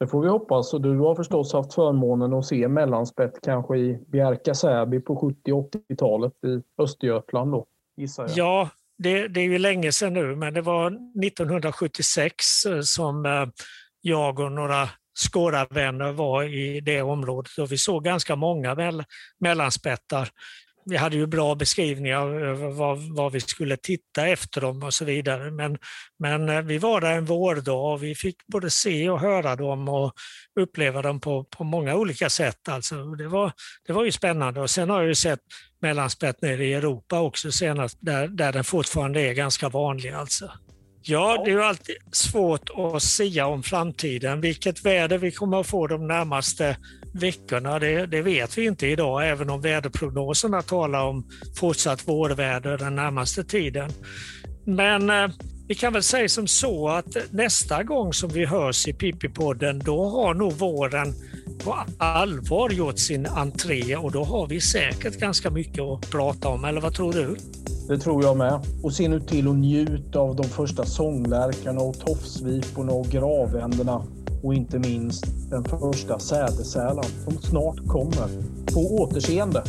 [0.00, 0.74] Det får vi hoppas.
[0.74, 5.52] Och du har förstås haft förmånen att se mellanspett kanske i Bjärka Säby på 70
[5.52, 7.66] 80-talet i Östergötland då,
[7.96, 8.36] gissar jag.
[8.36, 10.86] Ja, det, det är ju länge sedan nu, men det var
[11.24, 13.46] 1976 eh, som eh,
[14.00, 14.88] jag och några
[15.18, 19.04] Skåravänner var i det området och vi såg ganska många
[19.38, 20.28] mellanspettar.
[20.88, 25.04] Vi hade ju bra beskrivningar över vad, vad vi skulle titta efter dem och så
[25.04, 25.50] vidare.
[25.50, 25.78] Men,
[26.18, 29.88] men eh, vi var där en vårdag och vi fick både se och höra dem
[29.88, 30.12] och
[30.60, 32.68] uppleva dem på, på många olika sätt.
[32.68, 33.52] Alltså, det, var,
[33.86, 34.60] det var ju spännande.
[34.60, 35.40] Och sen har jag ju sett
[35.80, 40.10] mellanspett nere i Europa också senast, där, där den fortfarande är ganska vanlig.
[40.10, 40.50] Alltså.
[41.02, 44.40] Ja, det är ju alltid svårt att sia om framtiden.
[44.40, 46.76] Vilket väder vi kommer att få de närmaste
[47.16, 51.24] veckorna, det, det vet vi inte idag, även om väderprognoserna talar om
[51.60, 53.90] fortsatt vårväder den närmaste tiden.
[54.64, 55.28] Men eh,
[55.68, 60.08] vi kan väl säga som så att nästa gång som vi hörs i Pippi-podden, då
[60.08, 61.14] har nog våren
[61.64, 66.64] på allvar gjort sin entré och då har vi säkert ganska mycket att prata om,
[66.64, 67.36] eller vad tror du?
[67.88, 68.60] Det tror jag med.
[68.82, 74.02] Och se nu till att njuta av de första sånglärkarna och tofsviporna och gravänderna.
[74.42, 78.28] Och inte minst den första sädesärlan som snart kommer.
[78.74, 79.62] På återseende!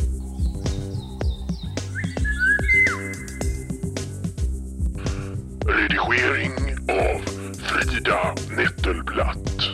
[5.68, 6.52] Redigering
[6.88, 7.20] av
[7.54, 9.70] Frida Nettelblatt.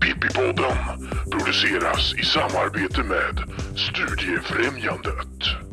[0.00, 0.76] Pippipodden
[1.30, 3.42] produceras i samarbete med
[3.76, 5.69] Studiefrämjandet.